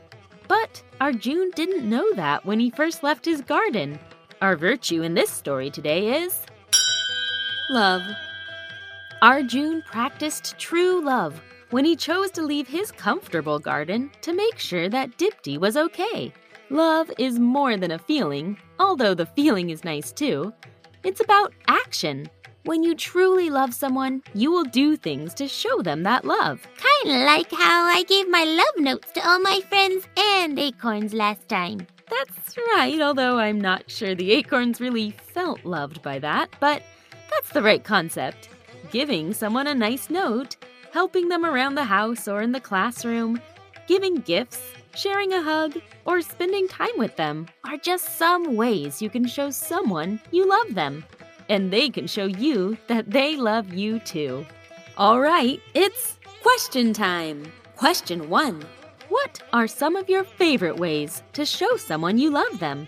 But 0.51 0.83
Arjun 0.99 1.51
didn't 1.55 1.89
know 1.89 2.13
that 2.15 2.45
when 2.45 2.59
he 2.59 2.71
first 2.71 3.03
left 3.03 3.23
his 3.23 3.39
garden. 3.39 3.97
Our 4.41 4.57
virtue 4.57 5.01
in 5.01 5.13
this 5.13 5.29
story 5.29 5.69
today 5.71 6.23
is 6.23 6.45
love. 7.69 8.01
Arjun 9.21 9.81
practiced 9.83 10.59
true 10.59 11.01
love 11.01 11.41
when 11.69 11.85
he 11.85 11.95
chose 11.95 12.31
to 12.31 12.41
leave 12.41 12.67
his 12.67 12.91
comfortable 12.91 13.59
garden 13.59 14.11
to 14.23 14.33
make 14.33 14.59
sure 14.59 14.89
that 14.89 15.17
Dipti 15.17 15.57
was 15.57 15.77
okay. 15.77 16.33
Love 16.69 17.09
is 17.17 17.39
more 17.39 17.77
than 17.77 17.91
a 17.91 17.99
feeling, 17.99 18.57
although 18.77 19.13
the 19.13 19.27
feeling 19.27 19.69
is 19.69 19.85
nice 19.85 20.11
too. 20.11 20.51
It's 21.05 21.21
about 21.21 21.53
action. 21.69 22.29
When 22.63 22.83
you 22.83 22.93
truly 22.93 23.49
love 23.49 23.73
someone, 23.73 24.21
you 24.35 24.51
will 24.51 24.65
do 24.65 24.95
things 24.95 25.33
to 25.35 25.47
show 25.47 25.81
them 25.81 26.03
that 26.03 26.25
love. 26.25 26.61
Kinda 26.77 27.25
like 27.25 27.51
how 27.51 27.85
I 27.85 28.03
gave 28.03 28.29
my 28.29 28.43
love 28.43 28.77
notes 28.77 29.11
to 29.13 29.27
all 29.27 29.39
my 29.39 29.61
friends 29.67 30.07
and 30.15 30.59
acorns 30.59 31.11
last 31.11 31.49
time. 31.49 31.87
That's 32.07 32.55
right, 32.75 33.01
although 33.01 33.39
I'm 33.39 33.59
not 33.59 33.89
sure 33.89 34.13
the 34.13 34.33
acorns 34.33 34.79
really 34.79 35.09
felt 35.33 35.65
loved 35.65 36.03
by 36.03 36.19
that, 36.19 36.55
but 36.59 36.83
that's 37.31 37.49
the 37.49 37.63
right 37.63 37.83
concept. 37.83 38.49
Giving 38.91 39.33
someone 39.33 39.65
a 39.65 39.73
nice 39.73 40.11
note, 40.11 40.55
helping 40.93 41.29
them 41.29 41.43
around 41.43 41.73
the 41.73 41.83
house 41.83 42.27
or 42.27 42.43
in 42.43 42.51
the 42.51 42.59
classroom, 42.59 43.41
giving 43.87 44.17
gifts, 44.17 44.61
sharing 44.95 45.33
a 45.33 45.41
hug, 45.41 45.81
or 46.05 46.21
spending 46.21 46.67
time 46.67 46.95
with 46.97 47.15
them 47.15 47.47
are 47.63 47.77
just 47.77 48.19
some 48.19 48.55
ways 48.55 49.01
you 49.01 49.09
can 49.09 49.25
show 49.25 49.49
someone 49.49 50.21
you 50.29 50.47
love 50.47 50.75
them 50.75 51.03
and 51.49 51.71
they 51.71 51.89
can 51.89 52.07
show 52.07 52.25
you 52.25 52.77
that 52.87 53.09
they 53.11 53.35
love 53.35 53.73
you 53.73 53.99
too. 53.99 54.45
All 54.97 55.19
right, 55.19 55.59
it's 55.73 56.19
question 56.41 56.93
time. 56.93 57.51
Question 57.75 58.29
one 58.29 58.63
What 59.09 59.41
are 59.53 59.67
some 59.67 59.95
of 59.95 60.09
your 60.09 60.23
favorite 60.23 60.77
ways 60.77 61.23
to 61.33 61.45
show 61.45 61.77
someone 61.77 62.17
you 62.17 62.29
love 62.29 62.59
them? 62.59 62.87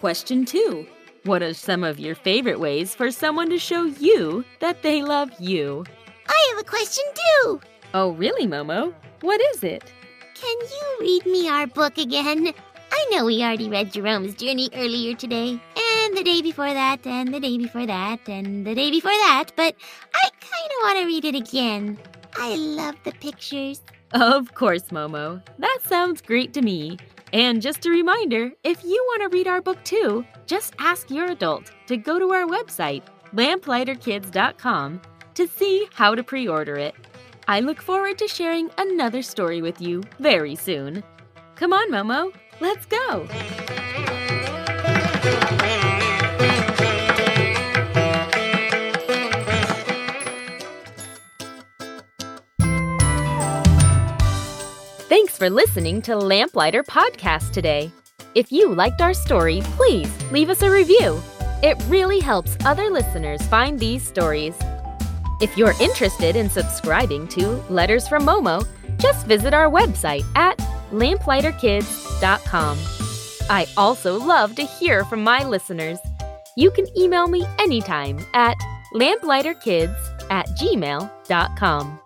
Question 0.00 0.44
two 0.44 0.86
What 1.24 1.42
are 1.42 1.54
some 1.54 1.84
of 1.84 2.00
your 2.00 2.14
favorite 2.14 2.60
ways 2.60 2.94
for 2.94 3.10
someone 3.10 3.50
to 3.50 3.58
show 3.58 3.84
you 3.84 4.44
that 4.60 4.82
they 4.82 5.02
love 5.02 5.30
you? 5.38 5.84
I 6.28 6.46
have 6.50 6.60
a 6.60 6.68
question 6.68 7.04
too. 7.14 7.60
Oh, 7.94 8.10
really, 8.12 8.46
Momo? 8.46 8.92
What 9.20 9.40
is 9.54 9.62
it? 9.64 9.92
Can 10.34 10.56
you 10.60 10.96
read 11.00 11.26
me 11.26 11.48
our 11.48 11.66
book 11.66 11.96
again? 11.96 12.52
I 12.96 13.08
know 13.10 13.26
we 13.26 13.42
already 13.42 13.68
read 13.68 13.92
Jerome's 13.92 14.34
Journey 14.34 14.70
earlier 14.74 15.14
today, 15.14 15.50
and 15.50 16.16
the 16.16 16.22
day 16.24 16.40
before 16.40 16.72
that, 16.72 17.06
and 17.06 17.32
the 17.32 17.38
day 17.38 17.58
before 17.58 17.84
that, 17.84 18.26
and 18.26 18.66
the 18.66 18.74
day 18.74 18.90
before 18.90 19.10
that, 19.10 19.50
but 19.54 19.74
I 20.14 20.30
kind 20.40 20.70
of 20.70 20.82
want 20.82 20.98
to 21.00 21.04
read 21.04 21.24
it 21.26 21.34
again. 21.34 21.98
I 22.36 22.56
love 22.56 22.94
the 23.04 23.12
pictures. 23.12 23.82
Of 24.12 24.54
course, 24.54 24.84
Momo. 24.84 25.42
That 25.58 25.78
sounds 25.84 26.22
great 26.22 26.54
to 26.54 26.62
me. 26.62 26.96
And 27.34 27.60
just 27.60 27.84
a 27.84 27.90
reminder 27.90 28.52
if 28.64 28.82
you 28.82 29.04
want 29.08 29.30
to 29.30 29.36
read 29.36 29.46
our 29.46 29.60
book 29.60 29.84
too, 29.84 30.24
just 30.46 30.74
ask 30.78 31.10
your 31.10 31.30
adult 31.30 31.72
to 31.88 31.98
go 31.98 32.18
to 32.18 32.32
our 32.32 32.46
website, 32.46 33.02
lamplighterkids.com, 33.34 35.02
to 35.34 35.46
see 35.46 35.86
how 35.92 36.14
to 36.14 36.24
pre 36.24 36.48
order 36.48 36.76
it. 36.76 36.94
I 37.46 37.60
look 37.60 37.82
forward 37.82 38.16
to 38.18 38.26
sharing 38.26 38.70
another 38.78 39.20
story 39.20 39.60
with 39.60 39.82
you 39.82 40.02
very 40.18 40.54
soon. 40.54 41.04
Come 41.56 41.72
on, 41.72 41.90
Momo, 41.90 42.32
let's 42.60 42.84
go! 42.84 43.26
Thanks 55.08 55.38
for 55.38 55.48
listening 55.48 56.02
to 56.02 56.14
Lamplighter 56.16 56.82
Podcast 56.82 57.52
today. 57.52 57.90
If 58.34 58.52
you 58.52 58.74
liked 58.74 59.00
our 59.00 59.14
story, 59.14 59.62
please 59.62 60.10
leave 60.30 60.50
us 60.50 60.60
a 60.60 60.70
review. 60.70 61.22
It 61.62 61.82
really 61.88 62.20
helps 62.20 62.54
other 62.66 62.90
listeners 62.90 63.40
find 63.46 63.80
these 63.80 64.06
stories. 64.06 64.54
If 65.40 65.56
you're 65.56 65.74
interested 65.80 66.36
in 66.36 66.50
subscribing 66.50 67.28
to 67.28 67.48
Letters 67.70 68.06
from 68.06 68.26
Momo, 68.26 68.66
just 68.98 69.26
visit 69.26 69.54
our 69.54 69.70
website 69.70 70.24
at 70.34 70.58
lamplighterkids.com. 70.96 72.78
I 73.48 73.66
also 73.76 74.18
love 74.18 74.54
to 74.56 74.62
hear 74.62 75.04
from 75.04 75.22
my 75.22 75.44
listeners. 75.44 75.98
You 76.56 76.70
can 76.70 76.86
email 76.98 77.28
me 77.28 77.46
anytime 77.58 78.18
at 78.34 78.56
lamplighterkids 78.94 79.96
at 80.30 80.46
gmail.com. 80.48 82.00